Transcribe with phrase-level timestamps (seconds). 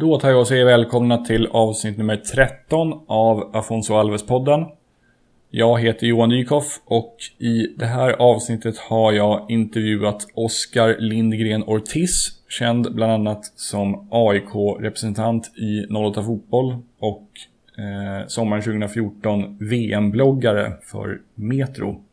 [0.00, 4.66] Då tar jag och säger välkomna till avsnitt nummer 13 av Afonso Alves-podden.
[5.50, 12.28] Jag heter Johan Nykoff och i det här avsnittet har jag intervjuat Oskar Lindgren Ortiz,
[12.48, 17.28] känd bland annat som AIK-representant i 08 Fotboll och
[17.78, 22.04] eh, sommaren 2014 VM-bloggare för Metro.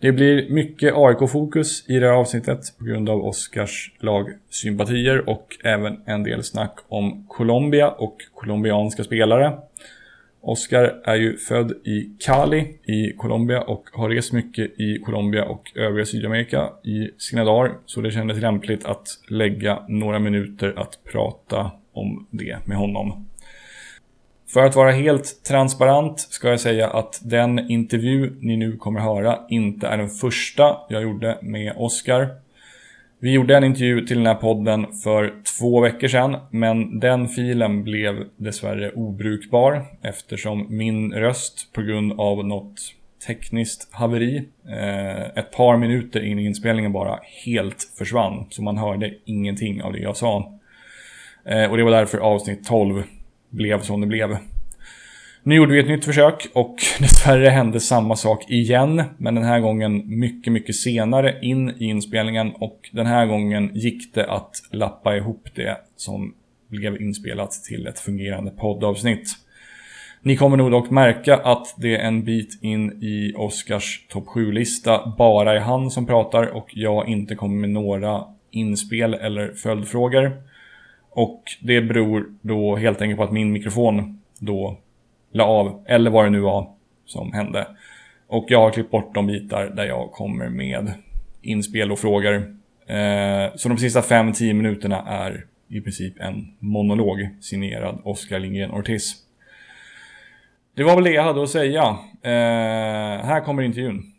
[0.00, 6.00] Det blir mycket AIK-fokus i det här avsnittet på grund av Oscars lagsympatier och även
[6.06, 9.58] en del snack om Colombia och colombianska spelare.
[10.40, 15.72] Oscar är ju född i Cali i Colombia och har rest mycket i Colombia och
[15.74, 17.72] övriga Sydamerika i sina dagar.
[17.86, 23.26] Så det kändes lämpligt att lägga några minuter att prata om det med honom.
[24.52, 29.38] För att vara helt transparent ska jag säga att den intervju ni nu kommer höra
[29.48, 32.28] inte är den första jag gjorde med Oscar.
[33.18, 37.84] Vi gjorde en intervju till den här podden för två veckor sedan, men den filen
[37.84, 42.80] blev dessvärre obrukbar eftersom min röst på grund av något
[43.26, 48.46] tekniskt haveri eh, ett par minuter in i inspelningen bara helt försvann.
[48.50, 50.52] Så man hörde ingenting av det jag sa.
[51.44, 53.02] Eh, och det var därför avsnitt 12
[53.50, 54.36] blev som det blev.
[55.42, 59.02] Nu gjorde vi ett nytt försök och dessvärre hände samma sak igen.
[59.18, 64.14] Men den här gången mycket, mycket senare in i inspelningen och den här gången gick
[64.14, 66.34] det att lappa ihop det som
[66.68, 69.28] blev inspelat till ett fungerande poddavsnitt.
[70.22, 75.14] Ni kommer nog dock märka att det är en bit in i Oscars topp 7-lista
[75.18, 80.49] bara är han som pratar och jag inte kommer med några inspel eller följdfrågor.
[81.10, 84.78] Och det beror då helt enkelt på att min mikrofon då
[85.32, 86.70] la av, eller vad det nu var
[87.04, 87.66] som hände.
[88.26, 90.92] Och jag har klippt bort de bitar där jag kommer med
[91.42, 92.34] inspel och frågor.
[92.86, 99.16] Eh, så de sista 5-10 minuterna är i princip en monolog signerad Oskar Lindgren Ortiz.
[100.74, 101.82] Det var väl det jag hade att säga.
[102.22, 104.12] Eh, här kommer intervjun.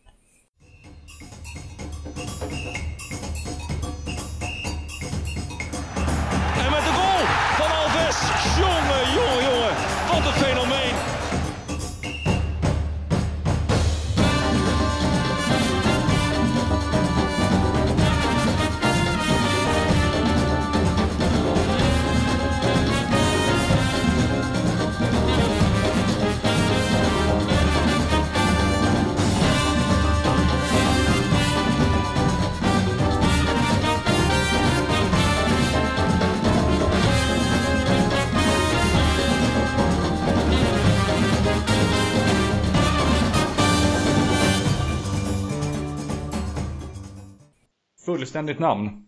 [48.31, 49.05] Fullständigt namn.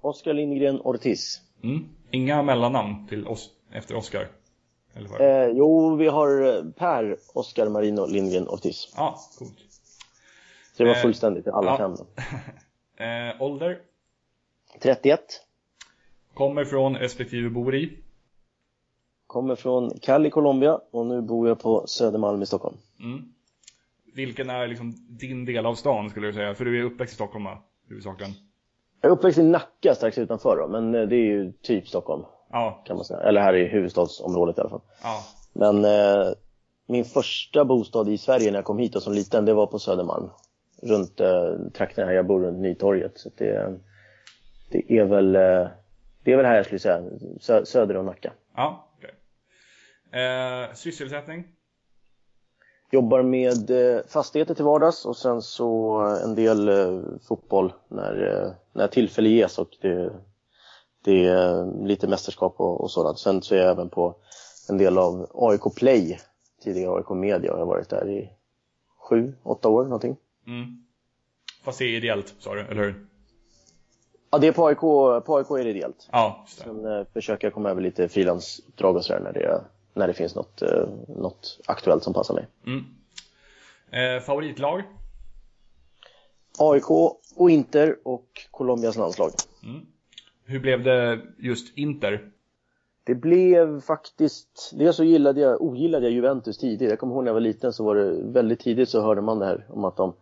[0.00, 1.40] Oskar Lindgren Ortiz.
[1.62, 1.88] Mm.
[2.10, 4.28] Inga mellannamn till oss efter Oskar.
[4.92, 8.92] Ja, Eh, jo, vi har eh, Per Oskar Marino Lindgren Ortiz.
[8.96, 9.58] ah, coolt.
[10.72, 11.76] Så det var Eh, fullständigt i alla ja.
[11.76, 11.96] fem.
[13.06, 13.78] Eh, ålder?
[14.82, 15.20] 31.
[16.34, 17.98] Kommer från respektive bor i?
[19.26, 22.76] Kommer från Cali, Colombia och nu bor jag på Södermalm i Stockholm.
[23.00, 23.32] Mm.
[24.14, 26.54] Vilken är liksom din del av stan skulle du säga?
[26.54, 27.58] För du är uppväxt i Stockholm va?
[27.88, 28.32] Huvudsakligen.
[29.00, 32.24] Jag är uppväxt i Nacka strax utanför då, men eh, det är ju typ Stockholm
[32.50, 33.20] Ja, kan man säga.
[33.20, 34.80] Eller här i huvudstadsområdet i alla fall.
[35.02, 35.24] ja.
[35.52, 36.32] Men eh,
[36.86, 39.78] min första bostad i Sverige när jag kom hit och som liten, det var på
[39.78, 40.30] Södermalm.
[40.82, 43.18] Runt eh, trakten här, jag bor runt Nytorget.
[43.18, 43.78] Så det,
[44.70, 45.68] det är väl eh,
[46.24, 47.02] det är väl här jag skulle säga,
[47.40, 48.32] sö söder om Nacka.
[48.56, 49.10] ja okej.
[50.22, 51.44] Eh, sysselsättning?
[52.90, 58.54] Jobbar med eh, fastigheter till vardags och sen så eh, en del eh, fotboll när,
[58.72, 60.12] när tillfälle ges och det,
[61.04, 63.18] det är lite mästerskap och, och sådant.
[63.18, 64.14] Sen så är jag även på
[64.68, 66.18] en del av AIK Play,
[66.64, 68.32] tidigare AIK Media, jag har varit där i
[69.08, 70.16] sju, åtta år någonting.
[70.46, 70.84] Mm.
[71.64, 73.06] Fast det är ideellt sa du, eller hur?
[74.30, 74.80] Ja, det är på AIK,
[75.24, 76.08] på AIK är det ideellt.
[76.12, 76.64] Ja, just det.
[76.64, 79.60] Sen eh, försöker jag komma över lite frilansuppdrag och sådär när det,
[79.94, 82.46] när det finns något, eh, något aktuellt som passar mig.
[82.66, 82.84] Mm.
[83.90, 84.82] Eh, favoritlag?
[86.58, 86.90] AIK
[87.36, 89.30] och Inter och Colombias landslag.
[90.44, 92.30] Hur blev det just Inter?
[93.04, 96.90] Det blev faktiskt, dels så gillade jag, ogillade jag Juventus tidigt.
[96.90, 99.38] Jag kommer ihåg när jag var liten så var det väldigt tidigt så hörde man
[99.38, 100.14] det här om att de,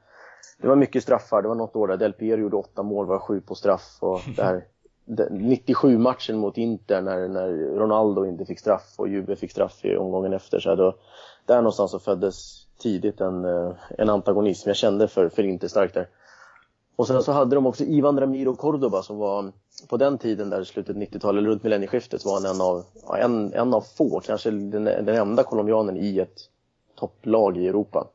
[0.59, 1.43] det var mycket straffar.
[1.43, 4.21] Det var något år där Del Piero gjorde åtta mål, var sju på straff och
[4.37, 4.65] det här
[5.31, 7.49] 97 matchen mot Inter när, när
[7.79, 10.61] Ronaldo inte fick straff och Juve fick straff i omgången efter.
[10.61, 10.94] Så då,
[11.47, 15.94] där någonstans så föddes tidigt en, eh, en antagonism jag kände för, för Inter starkt
[15.94, 16.08] där.
[16.97, 19.53] Och sen så hade de också Ivan Ramiro Cordoba som var
[19.88, 22.85] på den tiden där i slutet 90-talet, eller runt millennieskiftet, var han en av,
[23.19, 26.41] en, en av få, kanske den, den enda colombianen i ett
[26.94, 28.06] topplag i Europa.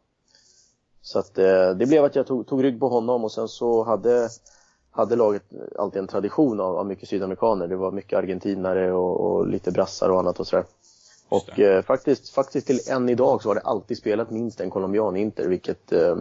[1.01, 3.83] Så att eh, det blev att jag tog, tog rygg på honom och sen så
[3.83, 4.29] hade,
[4.91, 5.43] hade laget
[5.77, 7.67] alltid en tradition av, av mycket sydamerikaner.
[7.67, 10.65] Det var mycket argentinare och, och lite brassar och annat och sådär.
[11.29, 15.15] Och eh, faktiskt, faktiskt till än idag så har det alltid spelat minst en colombian
[15.15, 16.15] Inter, vilket eh,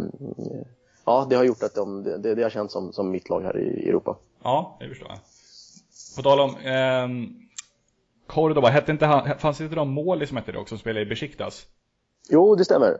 [1.04, 3.58] ja, det har gjort att de, det, det har känts som, som mitt lag här
[3.58, 4.16] i Europa.
[4.42, 5.18] Ja, det förstår jag.
[6.16, 7.08] På tal om eh,
[8.26, 11.00] Cordoba, hette inte han, fanns det inte någon mål som hette det också, som spelade
[11.00, 11.66] i Besiktas?
[12.28, 12.98] Jo, det stämmer.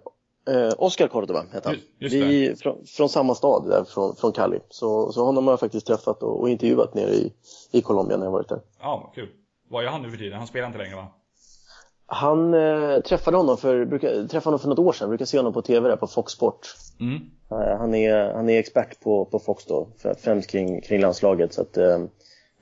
[0.50, 1.79] Eh, Oscar Cordoba hette han.
[1.99, 4.61] Just, Vi från, från, samma stad, där, från, från Cali.
[4.69, 7.32] Så, så honom har jag faktiskt träffat och, och intervjuat nere i,
[7.73, 8.61] i Colombia när jag varit där.
[8.81, 9.29] Ja, kul.
[9.69, 10.38] Vad gör han nu för tiden?
[10.38, 11.06] Han spelar inte längre va?
[12.06, 15.52] Han eh, träffade honom för, brukar, träffade honom för något år sedan, brukar se honom
[15.52, 16.67] på TV där på Fox Sport.
[17.00, 17.20] Mm.
[17.50, 19.88] Eh, han, är, han är expert på, på Fox då,
[20.19, 21.53] främst kring, kring landslaget.
[21.53, 21.99] Så att, eh,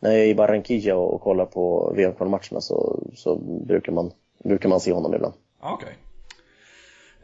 [0.01, 3.37] när jag är i Barranquilla och, och kollar på VM-kvalmatcherna så, så
[3.67, 4.11] brukar, man,
[4.45, 5.35] brukar man se honom ibland.
[5.61, 5.75] Okej.
[5.75, 5.95] Okay.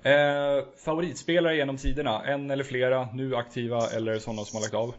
[0.04, 2.24] Eh, favoritspelare genom tiderna?
[2.24, 4.94] En eller flera, nu aktiva eller sådana som har lagt av?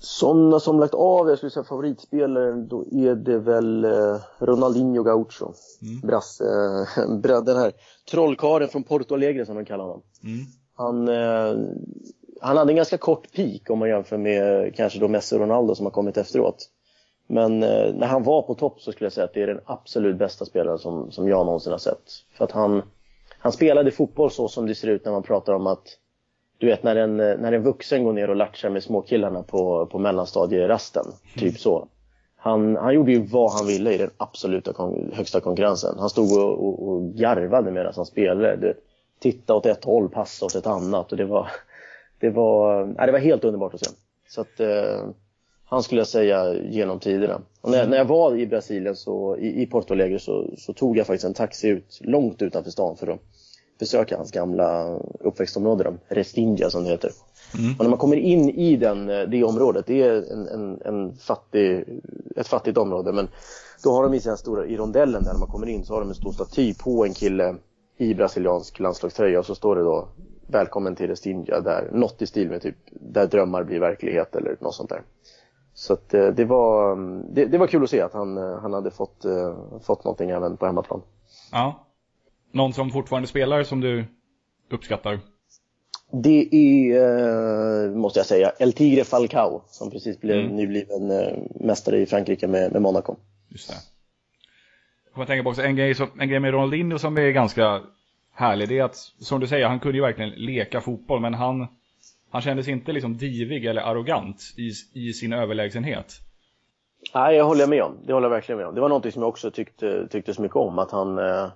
[0.00, 5.52] Sådana som lagt av, jag skulle säga favoritspelare, då är det väl eh, Ronaldinho Gaucho.
[5.82, 6.00] Mm.
[6.00, 7.08] Brass, eh,
[7.44, 7.72] den här
[8.10, 10.02] trollkaren från Porto Alegre som de kallar honom.
[10.24, 10.46] Mm.
[10.74, 11.68] Han, eh,
[12.40, 15.74] han hade en ganska kort peak om man jämför med kanske då Messi och Ronaldo
[15.74, 16.68] som har kommit efteråt.
[17.26, 19.60] Men eh, när han var på topp så skulle jag säga att det är den
[19.64, 22.12] absolut bästa spelaren som, som jag någonsin har sett.
[22.36, 22.82] För att han,
[23.38, 25.98] han spelade fotboll så som det ser ut när man pratar om att
[26.58, 29.98] du vet när en, när en vuxen går ner och latchar med småkillarna på, på
[29.98, 31.04] mellanstadierasten,
[31.34, 31.54] typ mm.
[31.54, 31.88] så.
[32.36, 35.98] Han, han gjorde ju vad han ville i den absoluta kon högsta konkurrensen.
[35.98, 38.56] Han stod och, och, och garvade medan han spelade.
[38.56, 38.74] Du
[39.18, 41.48] tittade åt ett håll, passade åt ett annat och det var,
[42.20, 43.90] det var, nej, det var helt underbart att se.
[44.28, 45.08] Så att, eh,
[45.70, 47.40] han skulle jag säga genom tiderna.
[47.60, 50.96] Och när, när jag var i Brasilien, så, i, i Porto Alegre, så, så tog
[50.96, 53.20] jag faktiskt en taxi ut, långt utanför stan för att
[53.78, 57.10] besöka hans gamla uppväxtområde, då, Restindia som det heter.
[57.58, 57.74] Mm.
[57.78, 61.84] Och när man kommer in i den, det området, det är en, en, en fattig,
[62.36, 63.28] ett fattigt område, men
[63.84, 66.00] då har de i den stora, i rondellen där när man kommer in så har
[66.00, 67.54] de en stor staty på en kille
[67.96, 70.08] i brasiliansk landslagströja och så står det då
[70.50, 74.74] Välkommen till Restindia, där, något i stil med typ Där drömmar blir verklighet eller något
[74.74, 75.02] sånt där.
[75.78, 76.96] Så att, eh, det, var,
[77.34, 80.30] det, det, var kul att se att han, eh, han hade fått, uh, fått någonting
[80.30, 81.02] även på hemmaplan.
[81.52, 81.86] Ja.
[82.52, 84.04] Någon som fortfarande spelar som du
[84.70, 85.20] uppskattar?
[86.12, 90.56] Det är, måste jag säga, El Tigre Falcao som precis blev mm.
[90.56, 91.12] nybliven
[91.60, 93.16] mästare i Frankrike med, med Monaco.
[93.48, 93.74] Just det.
[95.04, 97.80] Jag kommer tänka på också en grej, som, en grej med Ronaldinho som är ganska
[98.32, 98.68] härlig.
[98.68, 101.66] Det är att, som du säger, han kunde ju verkligen leka fotboll men han
[102.30, 104.70] han kändes inte liksom divig eller arrogant i,
[105.08, 106.14] i sin överlägsenhet.
[107.14, 107.96] Nej, jag håller med om.
[108.06, 108.74] Det håller jag verkligen med om.
[108.74, 110.78] Det var något som jag också tyckte, tyckte så mycket om.
[110.78, 111.46] Att han, eh,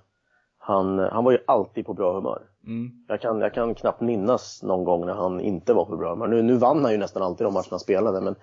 [0.57, 2.41] han, han var ju alltid på bra humör.
[2.65, 2.91] Mm.
[3.07, 6.27] Jag, kan, jag kan knappt minnas någon gång när han inte var på bra humör.
[6.27, 8.21] Nu, nu vann han ju nästan alltid de matcherna han spelade.
[8.21, 8.35] Men,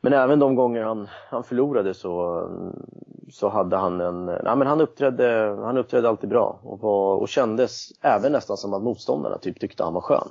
[0.00, 2.46] men även de gånger han, han förlorade så,
[3.30, 4.24] så hade han en...
[4.24, 8.74] Nej, men han, uppträdde, han uppträdde alltid bra och, var, och kändes även nästan som
[8.74, 10.28] att motståndarna typ tyckte han var skön.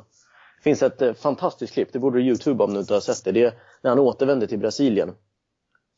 [0.64, 3.32] Finns ett eh, fantastiskt klipp, det borde du youtube om du inte har sett det.
[3.32, 5.12] Det är när han återvände till Brasilien.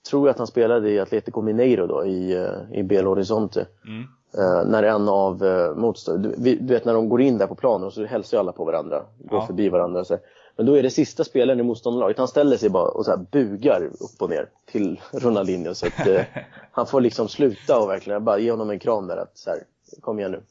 [0.09, 3.67] Tror jag att han spelade i Atletico Mineiro då, i, eh, i Belo Horizonte.
[3.87, 4.03] Mm.
[4.37, 7.55] Uh, när en av uh, motståndarna, du, du, vet när de går in där på
[7.55, 9.47] planen och så hälsar alla på varandra, går ja.
[9.47, 10.05] förbi varandra.
[10.05, 10.17] Så.
[10.55, 13.85] Men då är det sista spelaren i motståndarlaget, han ställer sig bara och så bugar
[13.85, 15.73] upp och ner till Ronaldinho.
[15.73, 16.21] Så att uh,
[16.71, 19.59] han får liksom sluta och verkligen bara ge honom en kram där att så här,
[20.01, 20.41] kom igen nu.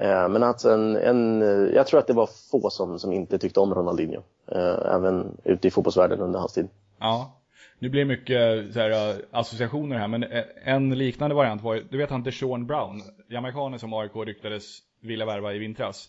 [0.00, 1.40] Eh, men att en, en,
[1.74, 4.22] jag tror att det var få som, som inte tyckte om Ronaldinho.
[4.52, 6.68] Eh, även ute i fotbollsvärlden under hans tid.
[6.98, 7.40] Ja,
[7.78, 10.24] nu blir det mycket så här, associationer här, men
[10.64, 15.26] en liknande variant var du vet han inte Sean Brown, jamaikanen som AIK ryktades vilja
[15.26, 16.08] värva i vintras?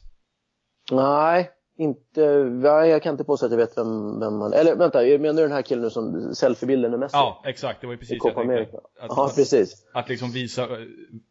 [0.91, 2.21] Nej, inte,
[2.61, 5.51] jag kan inte påstå att jag vet vem, vem han Eller vänta, menar du den
[5.51, 7.17] här killen nu som selfiebilden med Messi?
[7.17, 8.77] Ja, exakt, det var ju precis det jag tänkte.
[8.77, 9.85] Att, ja, precis.
[9.93, 10.67] Att, att liksom visa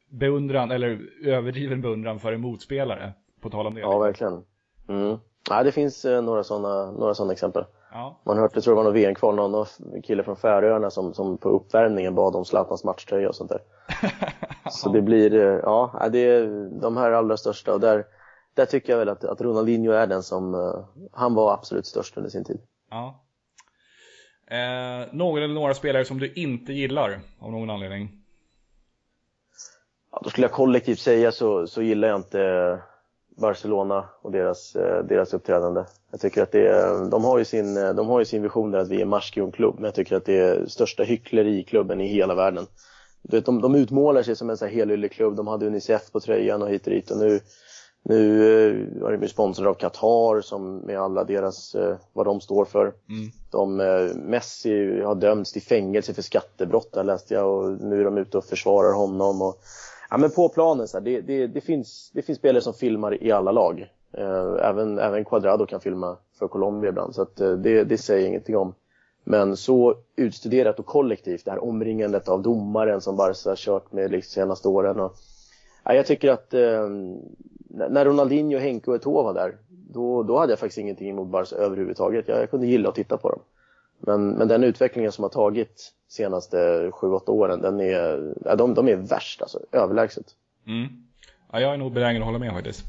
[0.08, 3.12] beundran, eller överdriven beundran för en motspelare.
[3.40, 3.80] På tal om det.
[3.80, 4.44] Ja, verkligen.
[4.88, 5.18] Mm.
[5.50, 7.64] Ja, det finns eh, några sådana några såna exempel.
[7.92, 8.20] Ja.
[8.24, 9.66] Man hörde, jag tror det var någon VM-kval, någon
[10.02, 13.60] kille från Färöarna som, som på uppvärmningen bad om Zlatans matchtröja och sånt där.
[14.70, 18.04] Så det blir, eh, ja, det är de här allra största och där,
[18.54, 22.16] där tycker jag väl att, att Ronaldinho är den som, uh, han var absolut störst
[22.16, 22.60] under sin tid.
[22.90, 23.24] Ja.
[24.46, 28.22] Eh, någon eller några spelare som du inte gillar av någon anledning?
[30.12, 32.78] Ja, då skulle jag kollektivt säga så, så gillar jag inte
[33.38, 35.84] Barcelona och deras, eh, deras uppträdande.
[36.10, 38.78] Jag tycker att det de, har ju sin, eh, de har ju sin vision där
[38.78, 42.66] att vi är maskulin men jag tycker att det är största hyckleriklubben i hela världen.
[43.22, 46.20] Du vet, de, de utmålar sig som en sån här helylleklubb, de hade Unicef på
[46.20, 47.40] tröjan och hit och dit och nu,
[48.02, 51.76] nu eh, har de blivit sponsrade av Qatar som med alla deras,
[52.12, 52.82] vad de står för.
[52.82, 53.30] Mm.
[53.50, 53.76] De,
[54.30, 58.38] Messi har dömts till fängelse för skattebrott där läste jag och nu är de ute
[58.38, 59.42] och försvarar honom.
[59.42, 59.60] Och,
[60.10, 63.22] Ja, men på planen, så här, det, det, det, finns, det finns spelare som filmar
[63.22, 63.92] i alla lag.
[64.12, 68.20] Eh, även, även Quadrado kan filma för Colombia ibland, så att, eh, det, det säger
[68.20, 68.74] jag ingenting om.
[69.24, 74.22] Men så utstuderat och kollektivt, det här omringandet av domaren som Barca kört med de
[74.22, 75.00] senaste åren.
[75.00, 75.16] Och,
[75.84, 76.88] ja, jag tycker att eh,
[77.68, 81.56] när Ronaldinho, Henke och Eto'o var där, då, då hade jag faktiskt ingenting emot Barca
[81.56, 82.28] överhuvudtaget.
[82.28, 83.40] Jag, jag kunde gilla att titta på dem.
[83.98, 86.56] Men, men den utvecklingen som har tagit senaste
[86.90, 90.26] 7-8 åren, den är, de, de är värst alltså, överlägset.
[90.66, 90.88] Mm.
[91.52, 92.84] Ja, jag är nog benägen att hålla med faktiskt.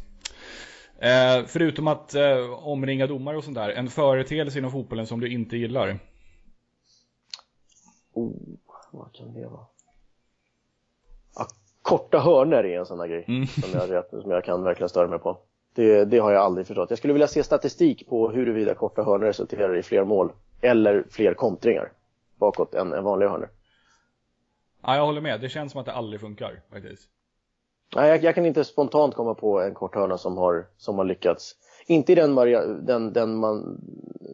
[1.00, 5.32] Eh, förutom att eh, omringa domare och sånt där, en företeelse inom fotbollen som du
[5.32, 6.00] inte gillar?
[8.14, 8.32] Oh,
[8.92, 9.66] vad kan det vara?
[11.36, 11.48] Ja,
[11.82, 13.48] korta hörner är en sån där grej mm.
[13.48, 15.38] som, jag, som jag kan verkligen störa mig på.
[15.74, 16.90] Det, det har jag aldrig förstått.
[16.90, 21.34] Jag skulle vilja se statistik på huruvida korta hörnor resulterar i fler mål eller fler
[21.34, 21.92] kontringar
[22.40, 23.50] bakåt än, än vanliga hörnor.
[24.82, 25.42] Ja, jag håller med.
[25.42, 27.10] Det känns som att det aldrig funkar faktiskt.
[27.96, 31.06] Nej, jag, jag, kan inte spontant komma på en kort hörna som har, som har
[31.06, 31.56] lyckats.
[31.88, 32.36] Inte i den,
[32.86, 33.80] den, den, man,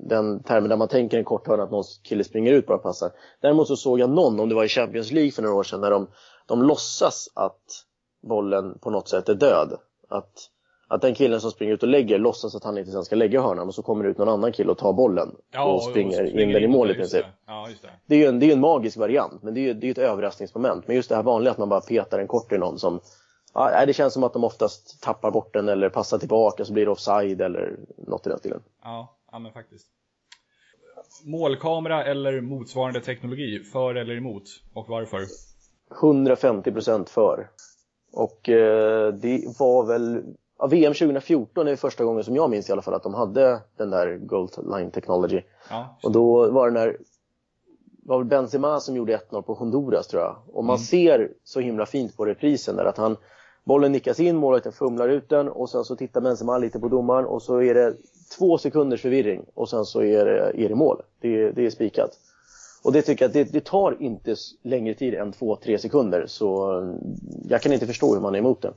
[0.10, 3.12] den termen där man tänker en kort hörna att någon kille springer ut bara passar.
[3.42, 5.82] Däremot så såg jag någon, om det var i Champions League för några år sedan,
[5.82, 6.08] när de,
[6.46, 7.86] de låtsas att
[8.22, 9.78] bollen på något sätt är död.
[10.10, 10.50] Att
[10.88, 13.42] att den killen som springer ut och lägger låtsas att han inte sen ska lägga
[13.42, 16.24] hörnan och så kommer det ut någon annan kille och tar bollen ja, och, springer
[16.24, 17.26] och, in den i mål i princip.
[17.26, 17.32] Det.
[17.48, 17.90] Ja, det.
[18.06, 18.16] det.
[18.16, 19.98] är ju en, det är en magisk variant, men det är ju det är ett
[19.98, 20.88] överraskningsmoment.
[20.88, 23.00] Men just det här vanliga att man bara petar en kort i någon som
[23.58, 26.86] Ja, det känns som att de oftast tappar bort den eller passar tillbaka så blir
[26.86, 28.62] det offside eller något i den stilen.
[28.84, 29.88] Ja, ja men faktiskt.
[31.24, 34.44] Målkamera eller motsvarande teknologi, för eller emot?
[34.74, 35.20] Och varför?
[36.02, 37.50] 150% för.
[38.14, 40.24] Och eh, det var väl
[40.60, 43.62] ja, VM 2014 är första gången som jag minns i alla fall att de hade
[43.78, 45.42] den där Gold Line Technology.
[45.70, 46.98] Ja, och då var det när
[48.06, 50.36] var väl Benzema som gjorde 1-0 på Honduras tror jag.
[50.54, 50.86] Och man mm.
[50.86, 53.18] ser så himla fint på reprisen där att han
[53.64, 57.26] bollen nickas in, målvakten fumlar ut den och sen så tittar Benzema lite på domaren
[57.26, 57.94] och så är det
[58.38, 61.02] två sekunders förvirring och sen så är det, är det mål.
[61.20, 62.20] Det, det är spikat.
[62.84, 66.82] Och det tycker jag det, det, tar inte längre tid än två, tre sekunder så
[67.50, 68.74] jag kan inte förstå hur man är emot det.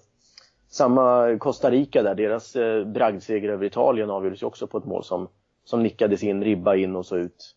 [0.70, 5.04] Samma Costa Rica där, deras eh, bragdseger över Italien avgjordes ju också på ett mål
[5.04, 5.28] som,
[5.64, 7.54] som nickades in, ribba in och så ut.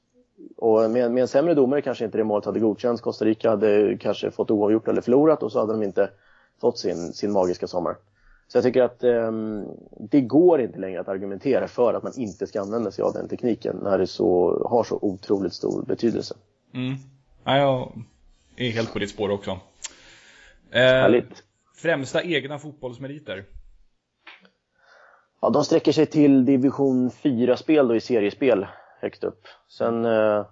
[0.57, 3.01] Och med, med en sämre domare kanske inte det målet hade godkänts.
[3.01, 6.09] Costa Rica hade kanske fått oavgjort eller förlorat och så hade de inte
[6.61, 7.95] fått sin, sin magiska sommar.
[8.47, 9.31] Så jag tycker att eh,
[9.99, 13.27] det går inte längre att argumentera för att man inte ska använda sig av den
[13.27, 16.35] tekniken när det så, har så otroligt stor betydelse.
[16.73, 16.95] Mm.
[17.43, 17.91] Ja, jag
[18.55, 19.51] är helt på ditt spår också.
[20.71, 21.43] Eh, Härligt.
[21.81, 23.43] Främsta egna fotbollsmeriter?
[25.41, 28.67] Ja, de sträcker sig till division 4-spel då i seriespel
[28.99, 29.41] högst upp.
[29.69, 30.45] Sen eh,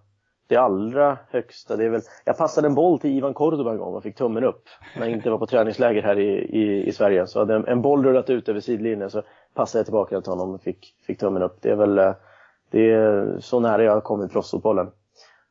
[0.48, 2.02] det allra högsta, det är väl...
[2.26, 4.64] Jag passade en boll till Ivan Cordoba en gång och fick tummen upp
[4.96, 7.28] när jag inte var på träningsläger här i, i, i Sverige.
[7.28, 10.32] Så hade en, en boll rullat ut över sidlinjen så passade jag tillbaka den till
[10.32, 11.58] honom och fick, fick tummen upp.
[11.62, 12.14] Det är väl eh,
[12.72, 14.92] det är så nära jag har kommit proffsfotbollen.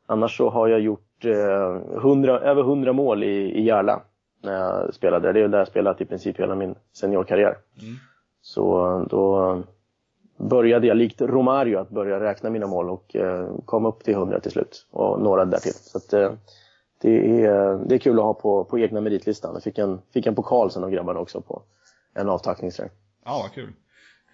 [0.07, 4.03] Annars så har jag gjort eh, 100, över 100 mål i, i Järla
[4.43, 5.33] när jag spelade.
[5.33, 7.59] Det är där jag spelat i princip hela min seniorkarriär.
[7.81, 7.95] Mm.
[8.43, 9.63] Så då
[10.37, 14.41] började jag likt Romario att börja räkna mina mål och eh, kom upp till 100
[14.41, 15.75] till slut och några därtill.
[15.75, 16.33] Så att, eh,
[17.01, 19.55] det, är, det är kul att ha på, på egna meritlistan.
[19.55, 21.63] Jag fick en, fick en pokal sen av grabbarna också på
[22.15, 22.93] en avtackningsträning.
[23.25, 23.73] Ja, vad kul.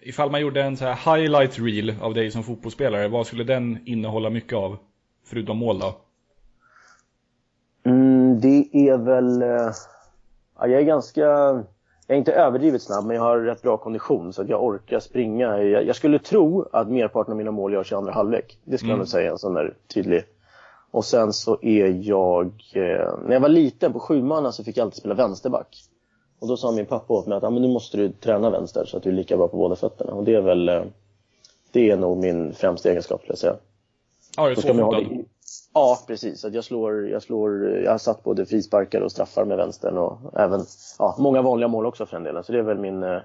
[0.01, 3.79] Ifall man gjorde en så här highlight reel av dig som fotbollsspelare, vad skulle den
[3.85, 4.77] innehålla mycket av?
[5.23, 5.95] Förutom mål då?
[7.85, 9.71] Mm, det är väl eh,
[10.59, 11.65] Ja, jag är ganska, jag
[12.07, 15.63] är inte överdrivet snabb men jag har rätt bra kondition så att jag orkar springa.
[15.63, 18.59] Jag, jag skulle tro att merparten av mina mål görs i andra halvlek.
[18.63, 18.99] Det skulle mm.
[18.99, 20.23] jag nog säga, en sån där tydlig.
[20.91, 24.85] Och sen så är jag, eh, när jag var liten på sjumanna så fick jag
[24.85, 25.77] alltid spela vänsterback.
[26.39, 28.85] Och då sa min pappa åt mig att ah, men nu måste du träna vänster
[28.85, 30.13] så att du är lika bra på båda fötterna.
[30.13, 30.83] Och det är väl, eh,
[31.71, 33.55] det är nog min främsta egenskap skulle jag säga.
[34.37, 35.01] Ja, det är tvåfotad.
[35.73, 36.45] Ja, precis.
[36.45, 40.39] Att jag, slår, jag, slår, jag har satt både frisparkar och straffar med vänstern och
[40.39, 40.65] även
[40.99, 42.43] ja, många vanliga mål också för den delen.
[42.43, 43.19] Så det är väl min, eh,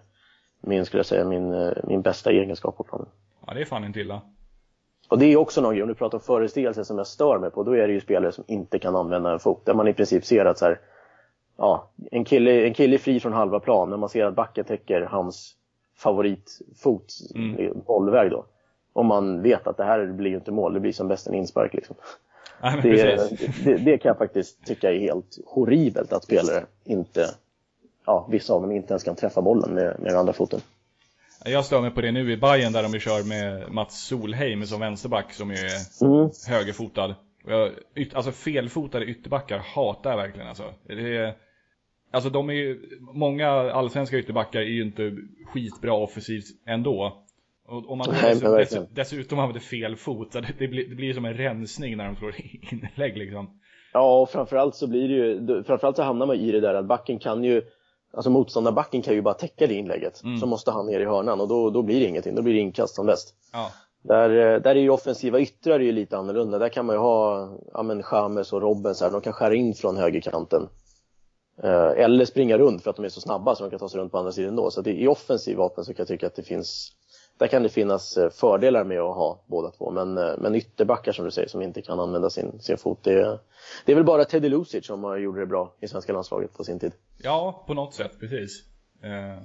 [0.61, 3.09] min skulle jag säga, min, eh, min bästa egenskap på planen.
[3.47, 4.21] Ja, det är fan inte illa.
[5.09, 7.51] Och det är också någon grej, om du pratar om föreställelser som jag stör mig
[7.51, 9.67] på, då är det ju spelare som inte kan använda en fot.
[9.67, 10.81] Där man i princip ser att så här,
[11.57, 14.65] ja, en kille, en kille är fri från halva plan, men man ser att backen
[14.65, 15.57] täcker hans
[15.97, 17.81] favoritfot, Mm.
[17.87, 18.45] bollväg då.
[18.93, 21.35] Om man vet att det här blir ju inte mål, det blir som bäst en
[21.35, 21.97] inspark liksom.
[22.63, 23.31] Men Det,
[23.65, 27.31] det, det kan jag faktiskt tycka är helt horribelt att spelare inte,
[28.07, 30.61] ja vissa av dem inte ens kan träffa bollen med, med andra foten.
[31.45, 34.67] Jag stör mig på det nu i Bayern där de ju kör med Mats Solheim
[34.67, 36.31] som vänsterback som ju är Mm.
[36.49, 37.15] högerfotad.
[37.47, 40.65] Jag, yt, alltså felfotade ytterbackar hatar jag verkligen alltså.
[40.87, 41.35] Det är,
[42.11, 45.17] alltså de är ju, många allsvenska ytterbackar är ju inte
[45.47, 47.23] skitbra offensivt ändå.
[47.71, 51.15] Och om man Nej, dessutom, dessutom, använder fel fot, så det, det, blir, det blir
[51.15, 52.35] som en rensning när de slår
[52.73, 53.61] inlägg liksom.
[53.93, 56.87] Ja, och framförallt så blir det ju, framförallt så hamnar man i det där att
[56.87, 57.63] backen kan ju,
[58.13, 60.23] alltså motståndarbacken kan ju bara täcka det inlägget.
[60.41, 62.61] Så måste han ner i hörnan och då, då blir det ingenting, då blir det
[62.61, 63.35] inkast som bäst.
[63.53, 63.71] Ja,
[64.03, 66.59] Där, eh, där är ju offensiva yttrar ju lite annorlunda.
[66.59, 69.55] Där kan man ju ha ja, men Chamez och Robben så här, de kan skära
[69.55, 70.69] in från högerkanten.
[71.63, 74.01] Eh, eller springa runt för att de är så snabba så de kan ta sig
[74.01, 74.71] runt på andra sidan då.
[74.71, 76.93] Så att i offensiv vapen så kan jag tycka att det finns
[77.41, 79.91] där kan det finnas eh, fördelar med att ha båda två.
[79.91, 82.99] Men, eh, men ytterbackar som du säger som inte kan använda sin, sin fot.
[83.05, 83.39] Det,
[83.85, 86.65] det är väl bara Teddy Lucic som har gjort det bra i svenska landslaget på
[86.65, 86.93] sin tid.
[87.23, 88.65] ja på något sätt, precis.
[89.03, 89.43] Eh,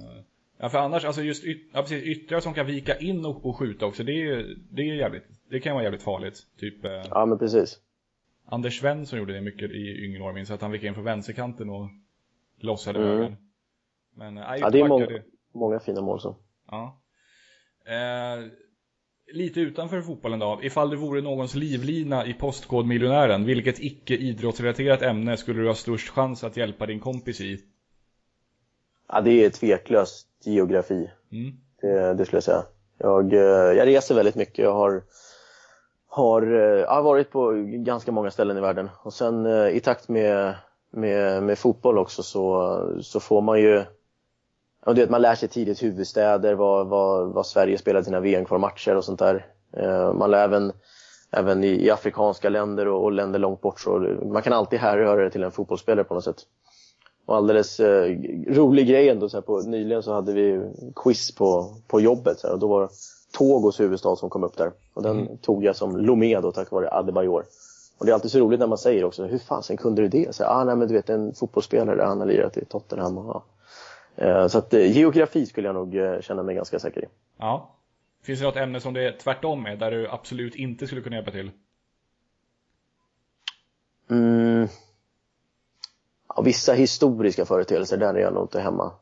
[0.58, 3.56] ja, för annars, alltså just yt, ja, precis, yttrar som kan vika in och, och
[3.56, 6.38] skjuta också, det är det är jävligt, det kan vara jävligt farligt.
[6.60, 7.78] Typ eh, Ja men precis.
[8.48, 11.70] Anders Svensson gjorde det mycket i yngre år, minns att han vikade in från vänsterkanten
[11.70, 11.88] och
[12.60, 13.10] lossade Mm.
[13.10, 13.36] höger.
[14.16, 15.22] Men, äh, Ja, det är många, det,
[15.52, 16.36] många fina mål så.
[16.70, 17.00] ja.
[17.86, 18.44] Eh,
[19.32, 25.36] lite utanför fotbollen då, ifall det vore någons livlina i Postkodmiljonären, vilket icke idrottsrelaterat ämne
[25.36, 27.58] skulle du ha störst chans att hjälpa din kompis i?
[29.08, 31.10] Ja, det är tveklöst geografi.
[31.32, 31.56] Mm.
[31.80, 32.62] Det, det skulle jag säga.
[32.98, 34.58] Jag, eh, jag reser väldigt mycket.
[34.58, 35.02] Jag har,
[36.08, 38.90] har, eh, jag har varit på ganska många ställen i världen.
[39.02, 40.54] Och sen i takt med,
[40.90, 43.84] med, med fotboll också så, så får man ju
[44.86, 48.96] ja, du vet, man lär sig tidigt huvudstäder, vad, vad, vad Sverige spelar sina VM-kvalmatcher
[48.96, 49.46] och sånt där.
[49.76, 50.72] Eh, Man lär även,
[51.30, 53.98] även i, i afrikanska länder och, och länder långt bort så
[54.32, 56.36] man kan alltid härröra det till en fotbollsspelare på något sätt.
[57.26, 61.74] Och alldeles eh, rolig grej ändå, så här på, nyligen så hade vi quiz på,
[61.86, 62.88] på jobbet så här, och då var det
[63.38, 64.72] Togos huvudstad som kom upp där.
[64.94, 67.44] Och den tog jag som Lomé då tack vare Adebayor.
[67.98, 70.34] Och det är alltid så roligt när man säger också, hur fasen kunde du det?
[70.34, 73.18] Så här, ah, nej men du vet en fotbollsspelare, han har lirat i Tottenham.
[73.18, 73.44] Och, ja.
[74.16, 77.06] Eh, Så att eh, geografi skulle jag nog eh, känna mig ganska säker i.
[77.38, 77.76] Ja.
[78.22, 81.16] Finns det något ämne som det är tvärtom med, där du absolut inte skulle kunna
[81.16, 81.50] hjälpa till?
[84.10, 84.68] Mm.
[86.28, 88.92] Ja, vissa historiska företeelser, där är jag nog inte hemma.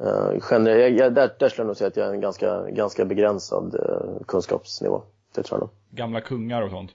[0.00, 2.70] Uh, generellt, jag, jag, där, där skulle jag nog säga att jag har en ganska,
[2.70, 5.02] ganska begränsad eh, kunskapsnivå.
[5.34, 5.70] Det tror jag nog.
[5.90, 6.90] Gamla kungar och sånt?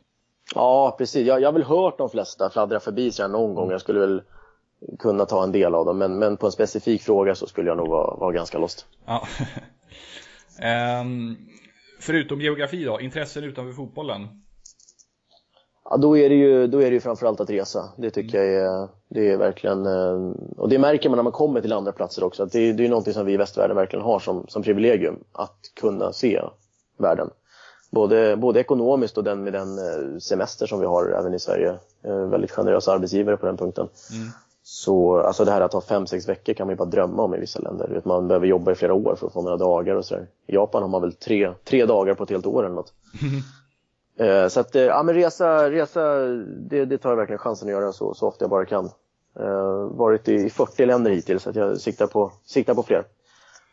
[0.56, 1.27] Ja, precis.
[1.27, 3.71] Jag, jag har väl hört de flesta fladdra förbi här någon gång.
[3.71, 4.21] Jag skulle väl
[5.00, 5.98] kunna ta en del av dem.
[5.98, 8.86] Men, men på en specifik fråga så skulle jag nog vara, vara ganska lost.
[9.06, 9.28] Ja.
[10.60, 11.36] Ehm,
[12.00, 14.28] förutom geografi då, intressen utanför fotbollen?
[15.89, 17.89] Ja, då är det ju, då är det ju framförallt att resa.
[17.98, 21.62] Det tycker jag är, det är verkligen, eh, och det märker man när man kommer
[21.62, 22.43] till andra platser också.
[22.43, 25.24] Att det, är- det är någonting som vi i västvärlden verkligen har som, som privilegium.
[25.32, 26.41] Att kunna se
[26.98, 27.30] världen.
[27.91, 31.76] Både, både ekonomiskt och den med den eh, semester som vi har även i Sverige.
[32.04, 33.88] Eh, Väldigt generösa arbetsgivare på den punkten.
[34.65, 37.36] Så alltså det här att ha fem, sex veckor kan man ju bara drömma om
[37.36, 38.02] i vissa länder.
[38.06, 40.28] Man behöver jobba i flera år för att få några dagar och sådär.
[40.47, 42.93] I Japan har man väl tre, tre dagar på ett helt år eller något.
[44.19, 46.17] Eh, Så att, eh, ja men resa, resa
[46.69, 48.86] det, det tar jag verkligen chansen att göra så, så ofta jag bara kan.
[49.39, 53.04] Eh, varit i 40 länder hittills så att jag siktar på, siktar på fler.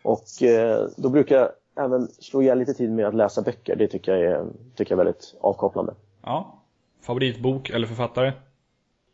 [0.05, 1.48] Och eh, då brukar jag
[1.85, 3.76] även slå ihjäl lite tid med att läsa böcker.
[3.76, 5.94] Det tycker jag är, tycker jag är väldigt avkopplande.
[6.22, 6.62] Ja.
[7.03, 8.33] Favoritbok eller författare?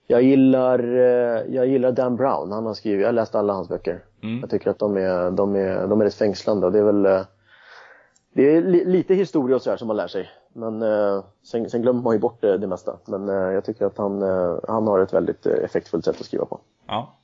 [0.07, 2.53] Jag gillar, eh, jag gillar Dan Brown.
[2.53, 4.05] Han har skrivit, jag har läst alla hans böcker.
[4.23, 4.41] Mm.
[4.41, 7.07] Jag tycker att de är, de är, de är rätt fängslande och det är väl
[7.07, 7.23] eh,
[8.33, 10.31] det är li, lite historia och sådär som man lär sig.
[10.53, 12.99] Men eh, sen, sen glömmer man ju bort det, det mesta.
[13.07, 14.23] Men jag tycker att han,
[14.69, 16.61] han har ett väldigt effektfullt sätt att skriva på.
[16.87, 17.17] Ja.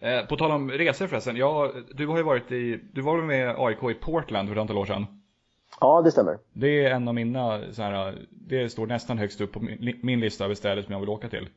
[0.00, 3.54] Eh, på tal om resor förresten, ja, du har ju varit i, du var med
[3.58, 5.06] AIK i Portland för ett antal år sedan?
[5.80, 6.38] Ja, det stämmer.
[6.52, 10.20] Det är en av mina, så här, det står nästan högst upp på min, min
[10.20, 11.48] lista över städer som jag vill åka till.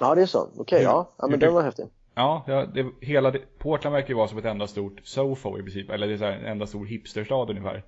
[0.00, 0.48] Ja, det är så.
[0.56, 1.12] Okej, ja.
[1.16, 1.24] ja.
[1.24, 1.86] hur Men den var häftig.
[2.14, 5.62] Ja, ja det, hela det, Portland verkar ju vara som ett enda stort Sofo i
[5.62, 7.84] princip, eller det är så här, en enda stor hipsterstad ungefär.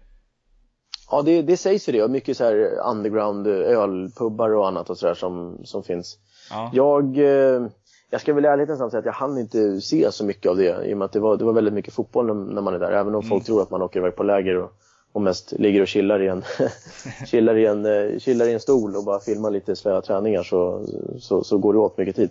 [1.10, 2.02] Ja, det, det sägs ju det.
[2.02, 6.18] Och mycket så här underground ölpubbar och annat och sådär som, som finns.
[6.50, 6.70] Ja.
[6.72, 7.66] Jag, eh,
[8.10, 10.56] jag ska väl i ärlighetens namn säga att jag hann inte se så mycket av
[10.56, 12.78] det i och med att det var, det var väldigt mycket fotboll när, man är
[12.78, 12.92] där.
[12.92, 14.72] Även om folk tror att man åker iväg på läger och,
[15.12, 16.44] och mest ligger och chillar i en,
[17.27, 20.87] chillar i en, eh, chillar i en stol och bara filmar lite slöa träningar så,
[21.18, 22.31] så, så går det åt mycket tid.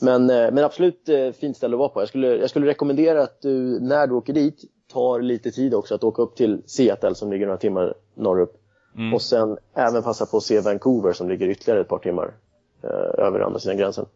[0.00, 2.00] Men, eh, men absolut eh, fint ställe att vara på.
[2.00, 5.94] Jag skulle, jag skulle rekommendera att du, när du åker dit, tar lite tid också
[5.94, 8.58] att åka upp till Seattle som ligger några timmar norrut.
[8.96, 9.14] Mm.
[9.14, 12.34] Och sen även passa på att se Vancouver som ligger ytterligare ett par timmar
[12.82, 14.06] eh, över andra sidan gränsen.